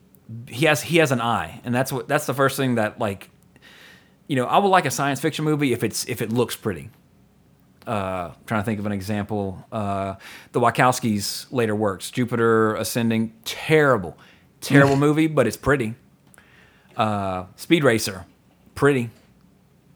[0.48, 3.30] he has he has an eye, and that's what that's the first thing that like
[4.30, 6.90] you know, I would like a science fiction movie if it's if it looks pretty.
[7.86, 9.66] Uh, trying to think of an example.
[9.72, 10.16] Uh,
[10.52, 14.16] the Wachowskis' later works, Jupiter Ascending, terrible,
[14.62, 15.96] terrible movie, but it's pretty.
[16.96, 18.26] Uh, Speed Racer,
[18.76, 19.10] pretty.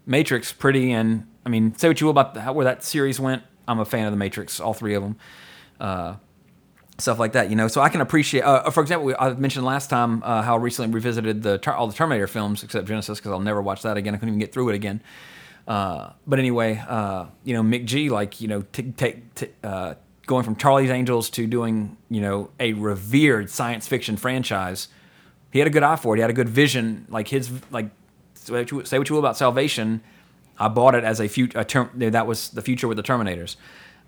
[0.08, 3.44] Matrix, pretty, and I mean, say what you will about the, where that series went.
[3.68, 5.18] I'm a fan of the Matrix, all three of them.
[5.80, 6.16] Uh,
[7.00, 7.68] stuff like that, you know.
[7.68, 8.44] So I can appreciate.
[8.44, 11.94] Uh, for example, I mentioned last time uh, how I recently revisited the all the
[11.94, 14.14] Terminator films except Genisys because I'll never watch that again.
[14.14, 15.02] I couldn't even get through it again.
[15.68, 18.94] Uh, but anyway, uh, you know, McG, like you know, t-
[19.36, 19.48] t-
[20.26, 24.88] going from Charlie's Angels to doing you know a revered science fiction franchise.
[25.52, 26.18] He had a good eye for it.
[26.18, 27.06] He had a good vision.
[27.10, 27.90] Like his like
[28.36, 30.02] say what you, say what you will about Salvation.
[30.60, 31.64] I bought it as a future.
[31.64, 33.56] Term, that was the future with the Terminators.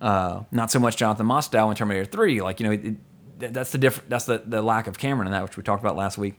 [0.01, 2.41] Uh, not so much Jonathan Mostow in Terminator Three.
[2.41, 2.85] Like you know, it,
[3.39, 4.09] it, that's the different.
[4.09, 6.35] That's the, the lack of Cameron in that, which we talked about last week.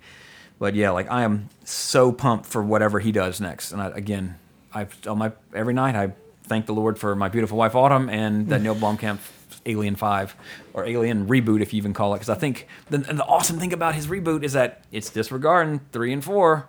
[0.58, 3.72] But yeah, like I am so pumped for whatever he does next.
[3.72, 4.38] And I, again,
[4.74, 6.12] I on my every night I
[6.44, 9.18] thank the Lord for my beautiful wife Autumn and that Neill Blomkamp
[9.66, 10.36] Alien Five
[10.72, 12.16] or Alien reboot, if you even call it.
[12.16, 16.12] Because I think the, the awesome thing about his reboot is that it's disregarding three
[16.12, 16.66] and four.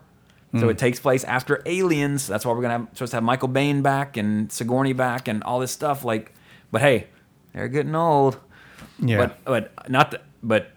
[0.60, 2.26] So it takes place after Aliens.
[2.26, 5.44] That's why we're gonna have, supposed to have Michael Biehn back and Sigourney back and
[5.44, 6.04] all this stuff.
[6.04, 6.34] Like,
[6.72, 7.08] but hey,
[7.54, 8.40] they're getting old.
[9.00, 9.18] Yeah.
[9.18, 10.72] But but not the, but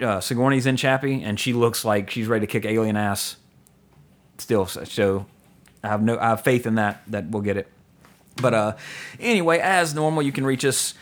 [0.00, 3.36] uh, Sigourney's in Chappie and she looks like she's ready to kick alien ass.
[4.38, 5.26] Still, so
[5.82, 7.68] I have no I have faith in that that we'll get it.
[8.40, 8.76] But uh,
[9.18, 10.94] anyway, as normal, you can reach us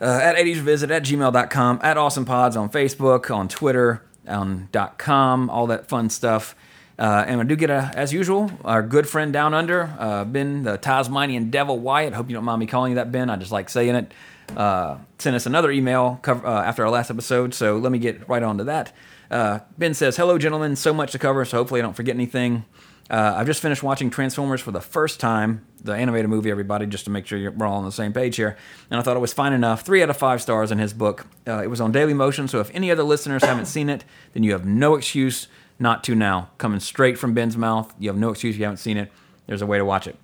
[0.00, 5.88] uh, at 80svisit at gmail.com, at awesomepods on Facebook, on Twitter, on .com, all that
[5.88, 6.56] fun stuff.
[6.98, 10.62] Uh, and I do get, a, as usual, our good friend down under, uh, Ben,
[10.62, 12.12] the Tasmanian Devil Wyatt.
[12.12, 13.30] Hope you don't mind me calling you that, Ben.
[13.30, 14.12] I just like saying it.
[14.56, 18.28] Uh, sent us another email cover, uh, after our last episode, so let me get
[18.28, 18.92] right on to that.
[19.30, 20.76] Uh, ben says, Hello, gentlemen.
[20.76, 22.64] So much to cover, so hopefully I don't forget anything.
[23.10, 27.04] Uh, I've just finished watching Transformers for the first time, the animated movie, everybody, just
[27.04, 28.56] to make sure we're all on the same page here.
[28.90, 29.82] And I thought it was fine enough.
[29.82, 31.26] Three out of five stars in his book.
[31.46, 34.52] It was on Daily Motion, so if any other listeners haven't seen it, then you
[34.52, 35.48] have no excuse
[35.78, 36.50] not to now.
[36.58, 39.10] Coming straight from Ben's mouth, you have no excuse if you haven't seen it.
[39.46, 40.16] There's a way to watch it.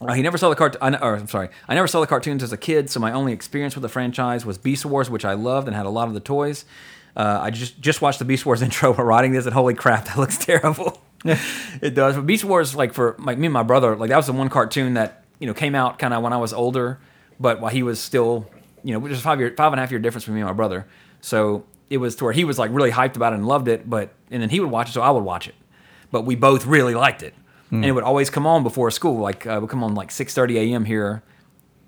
[0.00, 0.76] Uh, he never saw the cart.
[0.80, 3.32] I, or I'm sorry, I never saw the cartoons as a kid, so my only
[3.32, 6.14] experience with the franchise was Beast Wars, which I loved and had a lot of
[6.14, 6.64] the toys.
[7.16, 10.06] Uh, I just just watched the Beast Wars intro while writing this, and holy crap,
[10.06, 11.00] that looks terrible.
[11.24, 12.14] it does.
[12.14, 14.48] But Beast Wars, like for like me and my brother, like that was the one
[14.48, 17.00] cartoon that you know came out kind of when I was older,
[17.40, 18.48] but while he was still,
[18.84, 20.54] you know, just five year, five and a half year difference between me and my
[20.54, 20.86] brother.
[21.20, 23.88] So it was to where he was like really hyped about it and loved it,
[23.88, 25.54] but and then he would watch it, so I would watch it.
[26.10, 27.34] But we both really liked it,
[27.70, 29.18] and it would always come on before school.
[29.18, 30.84] Like uh, it would come on like six thirty a.m.
[30.84, 31.22] here,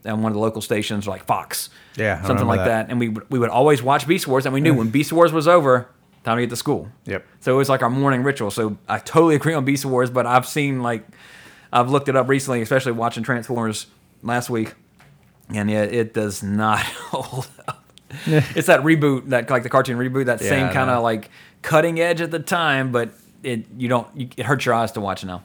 [0.04, 2.86] on one of the local stations, like Fox, Yeah, something like that.
[2.86, 2.90] that.
[2.90, 5.32] And we would- we would always watch Beast Wars, and we knew when Beast Wars
[5.32, 5.88] was over,
[6.24, 6.88] time to get to school.
[7.06, 7.26] Yep.
[7.40, 8.50] So it was like our morning ritual.
[8.50, 11.06] So I totally agree on Beast Wars, but I've seen like
[11.72, 13.86] I've looked it up recently, especially watching Transformers
[14.22, 14.74] last week,
[15.48, 16.78] and yeah, it does not
[17.10, 17.79] hold up.
[18.26, 21.30] it's that reboot, that like the cartoon reboot, that Yeah, same kind of like
[21.62, 25.00] cutting edge at the time, but it you don't you, it hurts your eyes to
[25.00, 25.44] watch now.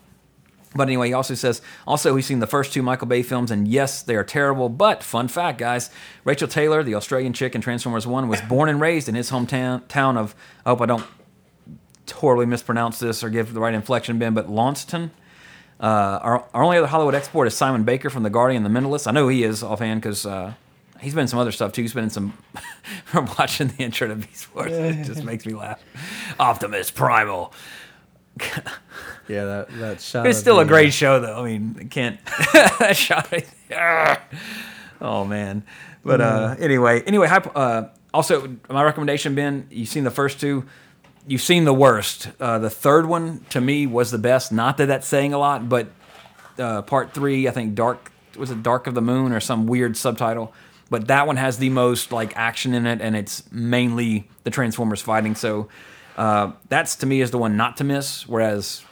[0.76, 3.66] But anyway, he also says, also, he's seen the first two Michael Bay films, and
[3.66, 4.68] yes, they are terrible.
[4.68, 5.89] But, fun fact, guys,
[6.26, 9.88] Rachael Taylor, the Australian chick in Transformers 1, was born and raised in his hometown
[9.88, 10.36] town of,
[10.66, 11.05] I hope I don't
[12.05, 15.11] totally mispronounce this or give the right inflection, Ben, but Launceston.
[15.80, 19.07] Uh, our, our only other Hollywood export is Simon Baker from The Guardian, The Mentalist.
[19.07, 20.55] I know he is offhand because uh,
[20.99, 21.81] he's been in some other stuff too.
[21.81, 22.33] He's been in some.
[23.05, 25.81] from watching the intro to Beast Wars, it just makes me laugh.
[26.39, 27.53] Optimus Primal.
[29.27, 30.27] Yeah, that that shot.
[30.27, 31.43] It's still a great uh, show, though.
[31.43, 32.23] I mean, can't.
[32.53, 34.21] that shot right there.
[35.01, 35.63] Oh man.
[36.03, 37.27] But uh, anyway, anyway.
[37.27, 39.67] Uh, also, my recommendation, Ben.
[39.71, 40.65] You've seen the first two.
[41.27, 42.29] You've seen the worst.
[42.39, 44.51] Uh, the third one to me was the best.
[44.51, 45.87] Not that that's saying a lot, but
[46.59, 49.97] uh, part three, I think Dark was it Dark of the Moon or some weird
[49.97, 50.53] subtitle.
[50.89, 55.01] But that one has the most like action in it, and it's mainly the Transformers
[55.01, 55.36] fighting.
[55.36, 55.67] So
[56.17, 58.27] uh, that's to me is the one not to miss.
[58.27, 58.83] Whereas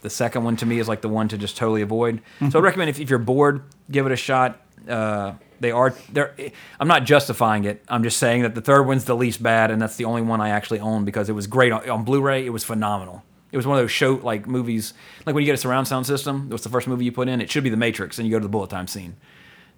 [0.00, 2.22] the second one to me is like the one to just totally avoid.
[2.50, 4.60] So I recommend if, if you're bored, give it a shot.
[4.88, 6.34] Uh, they are they're.
[6.78, 7.82] I'm not justifying it.
[7.88, 10.40] I'm just saying that the third one's the least bad, and that's the only one
[10.40, 12.44] I actually own because it was great on, on Blu-ray.
[12.44, 13.22] It was phenomenal.
[13.52, 16.06] It was one of those show like movies, like when you get a surround sound
[16.06, 16.50] system.
[16.50, 17.40] What's the first movie you put in?
[17.40, 19.16] It should be The Matrix, and you go to the bullet time scene.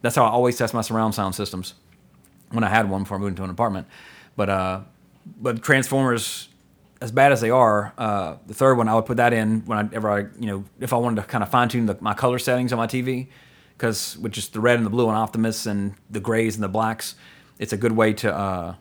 [0.03, 1.74] That's how I always test my surround sound systems.
[2.51, 3.88] When I had one before I moved into an apartment,
[4.36, 4.80] but uh,
[5.36, 6.49] but Transformers,
[7.01, 10.09] as bad as they are, uh, the third one I would put that in whenever
[10.09, 12.78] I, you know, if I wanted to kind of fine tune my color settings on
[12.78, 13.26] my TV,
[13.76, 16.68] because with just the red and the blue on Optimus and the grays and the
[16.68, 17.16] blacks,
[17.59, 18.74] it's a good way to, uh,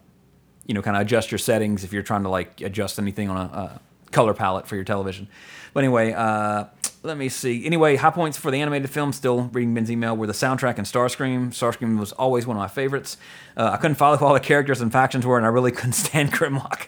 [0.68, 3.38] you know, kind of adjust your settings if you're trying to like adjust anything on
[3.38, 3.78] a, uh
[4.16, 5.28] color palette for your television.
[5.74, 6.66] But anyway, uh,
[7.06, 7.66] let me see.
[7.66, 10.86] Anyway, high points for the animated film, still reading Ben's email, were the soundtrack and
[10.86, 11.49] Starscream.
[11.49, 13.18] Starscream was always one of my favorites.
[13.56, 15.93] Uh, I couldn't follow who all the characters and factions were, and I really couldn't
[15.93, 16.88] stand Grimlock.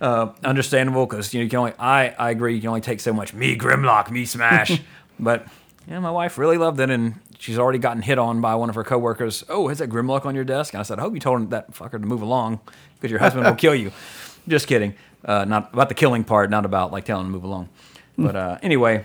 [0.00, 3.00] Uh, understandable, because you, know, you can only, I, I agree, you can only take
[3.00, 3.34] so much.
[3.34, 4.80] Me Grimlock, me Smash.
[5.20, 5.46] but,
[5.88, 8.74] yeah, my wife really loved it, and she's already gotten hit on by one of
[8.74, 9.44] her coworkers.
[9.48, 10.74] Oh, has that Grimlock on your desk?
[10.74, 12.60] And I said, I hope you told that fucker to move along,
[12.96, 13.92] because your husband will kill you.
[14.46, 14.94] Just kidding.
[15.24, 17.68] Uh, not about the killing part, not about like telling him to move along.
[18.18, 19.04] But uh, anyway,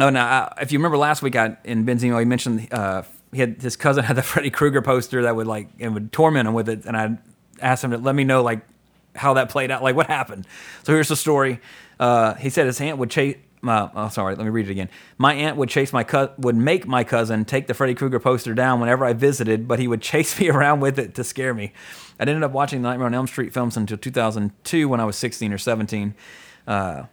[0.00, 3.60] oh, now if you remember last week, I in email, he mentioned uh, he had
[3.60, 6.68] his cousin had the Freddy Krueger poster that would like and would torment him with
[6.68, 7.18] it, and I
[7.60, 8.60] asked him to let me know like
[9.14, 10.46] how that played out, like what happened.
[10.84, 11.60] So here's the story.
[11.98, 13.36] Uh, he said his aunt would chase.
[13.66, 14.36] Uh, oh, sorry.
[14.36, 14.88] Let me read it again.
[15.18, 18.54] My aunt would chase my co- would make my cousin take the Freddy Krueger poster
[18.54, 21.72] down whenever I visited, but he would chase me around with it to scare me.
[22.20, 25.16] I ended up watching the Nightmare on Elm Street films until 2002 when I was
[25.16, 26.14] 16 or 17.
[26.66, 27.04] Uh,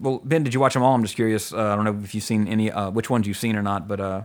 [0.00, 0.94] Well, Ben, did you watch them all?
[0.94, 1.52] I'm just curious.
[1.52, 3.86] Uh, I don't know if you've seen any, uh, which ones you've seen or not,
[3.86, 4.22] but uh,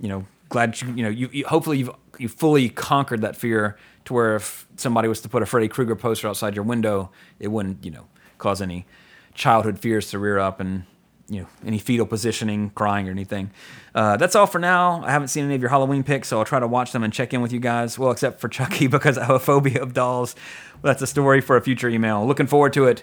[0.00, 3.76] you know, glad you, you know, you, you hopefully you've you fully conquered that fear
[4.04, 7.48] to where if somebody was to put a Freddy Krueger poster outside your window, it
[7.48, 8.06] wouldn't, you know,
[8.38, 8.86] cause any
[9.34, 10.84] childhood fears to rear up and
[11.28, 13.50] you know any fetal positioning, crying, or anything.
[13.94, 15.02] Uh, that's all for now.
[15.04, 17.12] I haven't seen any of your Halloween picks, so I'll try to watch them and
[17.12, 17.98] check in with you guys.
[17.98, 20.34] Well, except for Chucky because I have a phobia of dolls.
[20.82, 22.26] Well, that's a story for a future email.
[22.26, 23.02] Looking forward to it.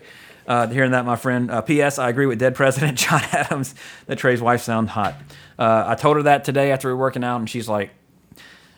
[0.49, 1.51] Uh, hearing that, my friend.
[1.51, 1.99] Uh, P.S.
[1.99, 3.75] I agree with dead President John Adams
[4.07, 5.13] that Trey's wife sounds hot.
[5.59, 7.91] Uh, I told her that today after we were working out, and she's like,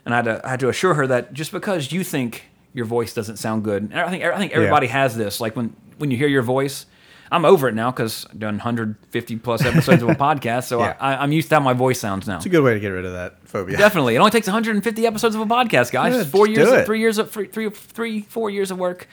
[0.06, 2.44] and I had to, I had to assure her that just because you think
[2.74, 5.40] your voice doesn't sound good, and I think I think everybody has this.
[5.40, 6.86] Like when when you hear your voice,
[7.32, 10.98] I'm over it now because I've done 150 plus episodes of a podcast, so Yeah.
[11.00, 12.36] I, I'm used to how my voice sounds now.
[12.36, 13.78] It's a good way to get rid of that phobia.
[13.78, 16.14] Definitely, it only takes 150 episodes of a podcast, guys.
[16.14, 19.08] Yeah, four years, of, three years of three, three, three, four years of work.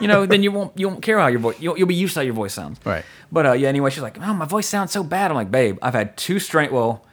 [0.00, 1.56] You know, then you won't you won't care how your voice.
[1.60, 2.78] You'll, you'll be used to how your voice sounds.
[2.84, 3.04] Right.
[3.32, 3.68] But uh, yeah.
[3.68, 6.38] Anyway, she's like, "Oh, my voice sounds so bad." I'm like, "Babe, I've had two
[6.38, 6.70] straight.
[6.72, 7.04] Well,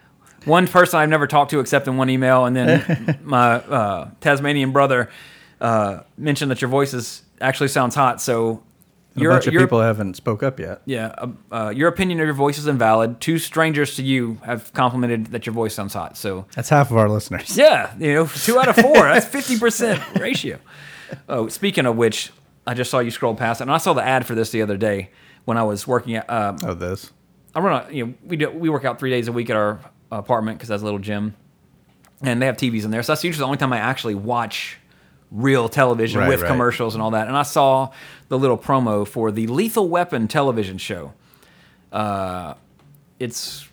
[0.45, 4.72] one person I've never talked to except in one email, and then my uh, Tasmanian
[4.72, 5.09] brother
[5.59, 8.22] uh, mentioned that your voice is actually sounds hot.
[8.22, 8.62] So
[9.16, 10.82] a bunch of people haven't spoke up yet.
[10.86, 13.20] yeah, uh, uh, your opinion of your voice is invalid.
[13.20, 16.18] Two strangers to you have complimented that your voice sounds hot.
[16.18, 17.57] So That's half of our listeners.
[17.57, 18.93] yeah, you know, two out of four.
[19.03, 20.59] That's fifty percent ratio.
[21.28, 22.32] Oh, speaking of which,
[22.66, 24.62] I just saw you scroll past it, and I saw the ad for this the
[24.62, 25.09] other day
[25.43, 26.30] when I was working at.
[26.30, 27.12] Uh, Oh, this.
[27.53, 29.57] I run a, you know, we do we work out three days a week at
[29.57, 31.36] our apartment because that's a little gym,
[32.22, 33.03] and they have TVs in there.
[33.03, 34.78] So that's usually the only time I actually watch
[35.32, 36.48] real television Right, with right.
[36.48, 37.28] commercials and all that.
[37.28, 37.92] And I saw
[38.28, 41.14] the little promo for the Lethal Weapon television show.
[41.92, 42.54] Uh,
[43.20, 43.68] it's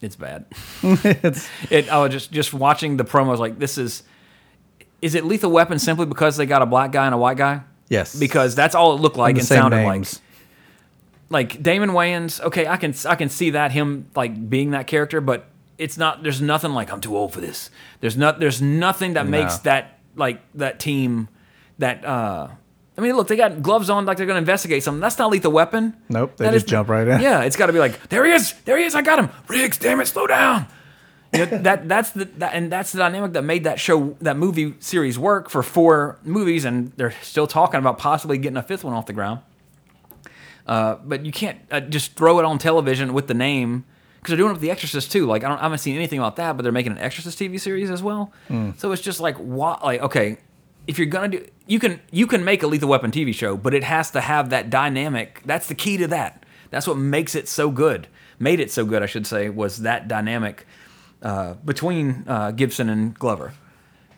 [0.00, 0.44] it's bad.
[0.82, 4.02] it's, it, I was just just watching the promos like this is.
[5.00, 7.60] Is it Lethal Weapon simply because they got a black guy and a white guy?
[7.88, 8.18] Yes.
[8.18, 10.20] Because that's all it looked like the and sounded names.
[11.30, 14.86] like like Damon Wayans, okay, I can I can see that him like being that
[14.86, 15.46] character, but
[15.78, 16.22] it's not.
[16.24, 17.70] There's nothing like I'm too old for this.
[18.00, 18.40] There's not.
[18.40, 21.28] There's nothing that makes that like that team
[21.78, 22.04] that.
[22.04, 22.48] uh
[22.96, 25.00] I mean, look, they got gloves on like they're going to investigate something.
[25.00, 25.96] That's not lethal weapon.
[26.08, 27.20] Nope, they That just jump right in.
[27.20, 29.30] Yeah, it's got to be like, there he is, there he is, I got him.
[29.46, 30.66] Riggs, damn it, slow down.
[31.32, 34.36] You know, that that's the that, and that's the dynamic that made that show that
[34.36, 38.82] movie series work for four movies, and they're still talking about possibly getting a fifth
[38.82, 39.42] one off the ground.
[40.66, 43.84] Uh, but you can't uh, just throw it on television with the name
[44.18, 45.26] because they're doing it with The Exorcist too.
[45.26, 47.58] Like I don't, I haven't seen anything about that, but they're making an Exorcist TV
[47.60, 48.32] series as well.
[48.78, 49.84] So it's just like, what?
[49.84, 50.38] Like, okay,
[50.86, 53.74] if you're gonna do, you can you can make a Lethal Weapon TV show, but
[53.74, 55.42] it has to have that dynamic.
[55.44, 56.44] That's the key to that.
[56.70, 58.08] That's what makes it so good.
[58.38, 60.66] Made it so good, I should say, was that dynamic
[61.22, 63.52] uh, between uh, Gibson and Glover.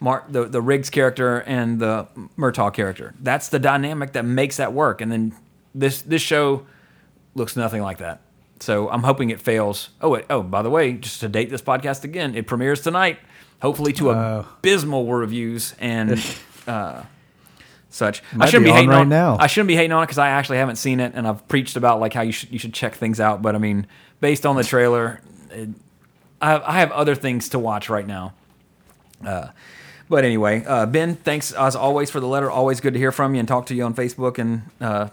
[0.00, 2.06] Mark, the the Riggs character and the
[2.38, 3.14] Murtaugh character.
[3.20, 5.00] That's the dynamic that makes that work.
[5.00, 5.34] And then
[5.74, 6.66] this this show
[7.34, 8.20] looks nothing like that.
[8.60, 9.90] So I'm hoping it fails.
[10.00, 13.18] Oh, oh, by the way, just to date this podcast again, it premieres tonight.
[13.62, 16.22] Hopefully to abysmal reviews and
[16.66, 17.02] uh,
[17.90, 18.22] such.
[18.38, 19.36] I shouldn't be be, on hating right on now.
[19.38, 21.76] I shouldn't be hating on it because I actually haven't seen it, and I've preached
[21.76, 23.42] about like how you should you should check things out.
[23.42, 23.86] But I mean,
[24.20, 25.70] based on the trailer, it,
[26.40, 28.34] I, I have other things to watch right now.
[29.24, 29.48] Uh,
[30.08, 32.50] but anyway, uh, Ben, thanks as always for the letter.
[32.50, 35.08] Always good to hear from you and talk to you on Facebook and uh,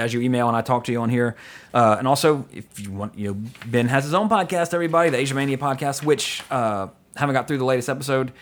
[0.00, 1.36] as you email and I talk to you on here.
[1.72, 4.74] Uh, and also, if you want, you know, Ben has his own podcast.
[4.74, 8.32] Everybody, the Asia Mania podcast, which uh, haven't got through the latest episode,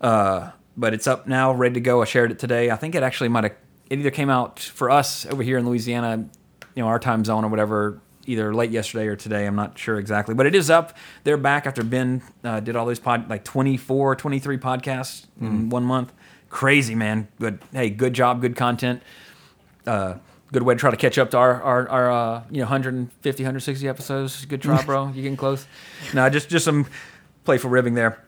[0.00, 2.02] uh, but it's up now, ready to go.
[2.02, 2.70] I shared it today.
[2.70, 3.54] I think it actually might have.
[3.90, 6.28] It either came out for us over here in Louisiana,
[6.74, 9.46] you know, our time zone or whatever, either late yesterday or today.
[9.46, 10.96] I'm not sure exactly, but it is up.
[11.22, 15.84] They're back after Ben uh, did all these pod, like 24, 23 podcasts in one
[15.84, 16.12] month.
[16.48, 17.28] Crazy man.
[17.38, 17.58] Good.
[17.72, 18.40] Hey, good job.
[18.40, 19.02] Good content.
[19.86, 20.14] Uh,
[20.54, 23.42] good way to try to catch up to our our, our uh, you know 150,
[23.42, 24.44] 160 episodes.
[24.46, 25.08] Good try, bro.
[25.08, 25.66] You getting close?
[26.14, 26.86] No, just just some
[27.44, 28.22] playful ribbing there.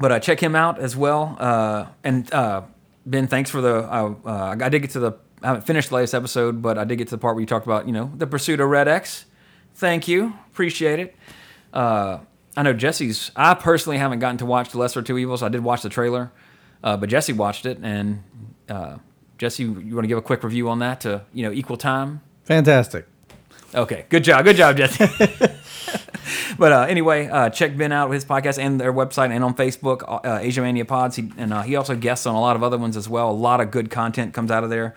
[0.00, 1.36] But uh, check him out as well.
[1.38, 2.62] Uh, and uh,
[3.04, 3.76] Ben, thanks for the.
[3.92, 5.12] Uh, uh, I did get to the.
[5.42, 7.46] I haven't finished the latest episode, but I did get to the part where you
[7.46, 9.26] talked about you know the pursuit of Red X.
[9.74, 11.14] Thank you, appreciate it.
[11.72, 12.18] Uh,
[12.56, 13.30] I know Jesse's.
[13.36, 15.42] I personally haven't gotten to watch the Lesser Two Evils.
[15.42, 16.32] I did watch the trailer,
[16.82, 18.22] uh, but Jesse watched it, and
[18.68, 18.96] uh,
[19.38, 22.20] Jesse, you want to give a quick review on that to you know equal time?
[22.44, 23.06] Fantastic.
[23.74, 25.06] Okay, good job, good job, Jesse.
[26.58, 29.54] but uh, anyway, uh, check Ben out with his podcast and their website and on
[29.54, 31.16] Facebook, uh, Asia Mania Pods.
[31.16, 33.30] He, and uh, he also guests on a lot of other ones as well.
[33.30, 34.94] A lot of good content comes out of there.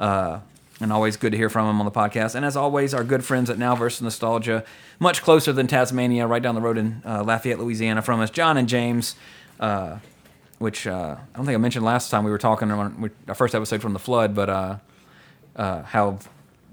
[0.00, 0.40] Uh,
[0.80, 2.34] and always good to hear from him on the podcast.
[2.34, 4.64] And as always, our good friends at Now versus Nostalgia,
[4.98, 8.56] much closer than Tasmania, right down the road in uh, Lafayette, Louisiana, from us, John
[8.56, 9.14] and James.
[10.58, 13.54] Which uh, I don't think I mentioned last time we were talking on our first
[13.54, 14.76] episode from the flood, but uh,
[15.54, 16.18] uh, how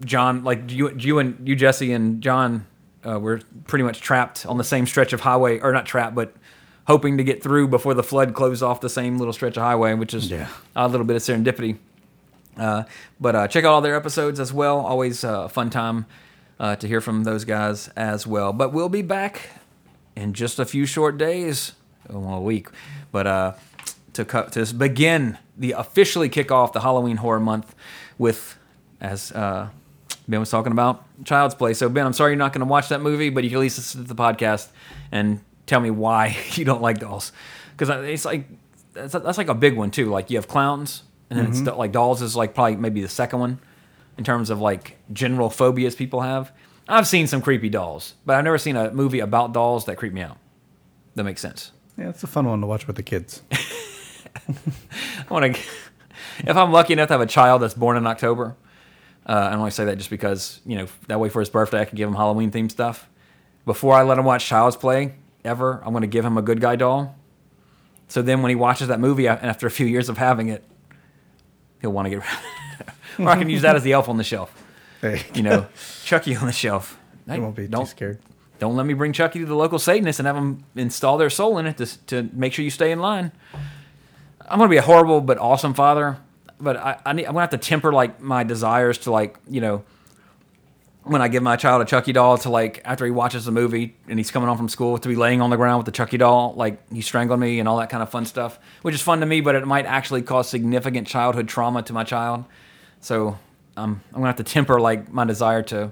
[0.06, 2.66] John, like you, you and you, Jesse and John,
[3.06, 6.34] uh, were pretty much trapped on the same stretch of highway, or not trapped, but
[6.88, 9.94] hoping to get through before the flood closed off the same little stretch of highway,
[9.94, 10.48] which is Yeah.
[10.78, 11.78] a little bit of serendipity.
[12.58, 12.84] Uh,
[13.20, 14.80] but uh, check out all their episodes as well.
[14.80, 16.06] Always uh, a fun time
[16.60, 18.54] uh, to hear from those guys as well.
[18.54, 19.50] But we'll be back
[20.16, 21.74] in just a few short days,
[22.10, 22.68] well, a week,
[23.12, 23.54] but uh,
[24.14, 27.76] to cut to begin the officially kick off the Halloween horror month
[28.18, 28.58] with,
[29.02, 29.70] as uh,
[30.28, 31.74] Ben was talking about, Child's Play.
[31.74, 33.62] So Ben, I'm sorry you're not going to watch that movie, but you can at
[33.62, 34.70] least listen to the podcast
[35.12, 37.32] and tell me why you don't like dolls,
[37.76, 38.46] because it's like
[38.94, 40.10] that's, that's like a big one too.
[40.10, 43.40] Like you have clowns, and then it's like dolls is like probably maybe the second
[43.40, 43.60] one
[44.18, 46.52] in terms of like general phobias people have.
[46.88, 50.14] I've seen some creepy dolls, but I've never seen a movie about dolls that creep
[50.14, 50.38] me out.
[51.16, 51.72] That makes sense.
[51.98, 53.42] Yeah, it's a fun one to watch with the kids.
[55.30, 55.62] I want to.
[56.40, 58.56] If I'm lucky enough to have a child that's born in October,
[59.26, 61.86] uh, I only say that just because you know that way for his birthday I
[61.86, 63.10] can give him Halloween themed stuff.
[63.66, 65.14] Before I let him watch Child's Play
[65.46, 67.16] ever, I'm going to give him a good guy doll.
[68.08, 70.64] So then when he watches that movie after a few years of having it,
[71.82, 72.18] he'll want to get.
[72.18, 74.52] Rid of Or I can use that as the elf on the shelf.
[75.00, 75.68] Hey, You know,
[76.04, 77.00] Chucky on the shelf.
[77.28, 78.20] Hey, won't be don't, scared.
[78.60, 81.58] Don't let me bring Chucky to the local Satanist and have them install their soul
[81.58, 83.32] in it to, to make sure you stay in line.
[84.48, 86.18] I'm gonna be a horrible but awesome father,
[86.60, 89.62] but I, I need, I'm gonna have to temper like my desires to like you
[89.62, 89.84] know
[91.04, 93.96] when I give my child a Chucky doll to like after he watches the movie
[94.08, 96.18] and he's coming home from school to be laying on the ground with the Chucky
[96.18, 99.20] doll like he's strangling me and all that kind of fun stuff, which is fun
[99.20, 102.46] to me, but it might actually cause significant childhood trauma to my child.
[103.02, 103.38] So
[103.76, 105.92] um, I'm gonna have to temper like my desire to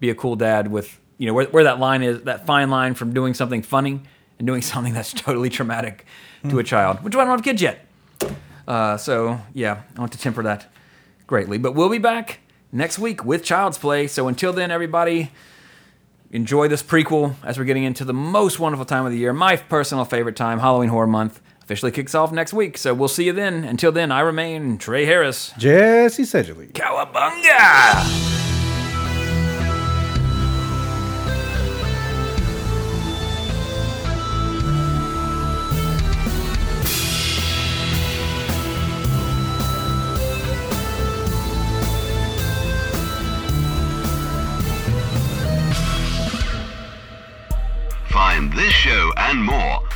[0.00, 2.94] be a cool dad with you know where, where that line is that fine line
[2.94, 4.00] from doing something funny
[4.38, 6.06] and doing something that's totally traumatic
[6.48, 7.84] to a child, which I don't have kids yet.
[8.66, 10.66] Uh, so yeah, I want to temper that
[11.26, 11.58] greatly.
[11.58, 12.40] But we'll be back
[12.72, 14.06] next week with Child's Play.
[14.06, 15.30] So until then, everybody,
[16.30, 19.56] enjoy this prequel as we're getting into the most wonderful time of the year, my
[19.56, 21.40] personal favorite time, Halloween Horror Month.
[21.62, 23.62] Officially kicks off next week, so we'll see you then.
[23.62, 25.52] Until then, I remain Trey Harris.
[25.58, 26.72] Jesse Sedgley.
[26.72, 28.47] Cowabunga!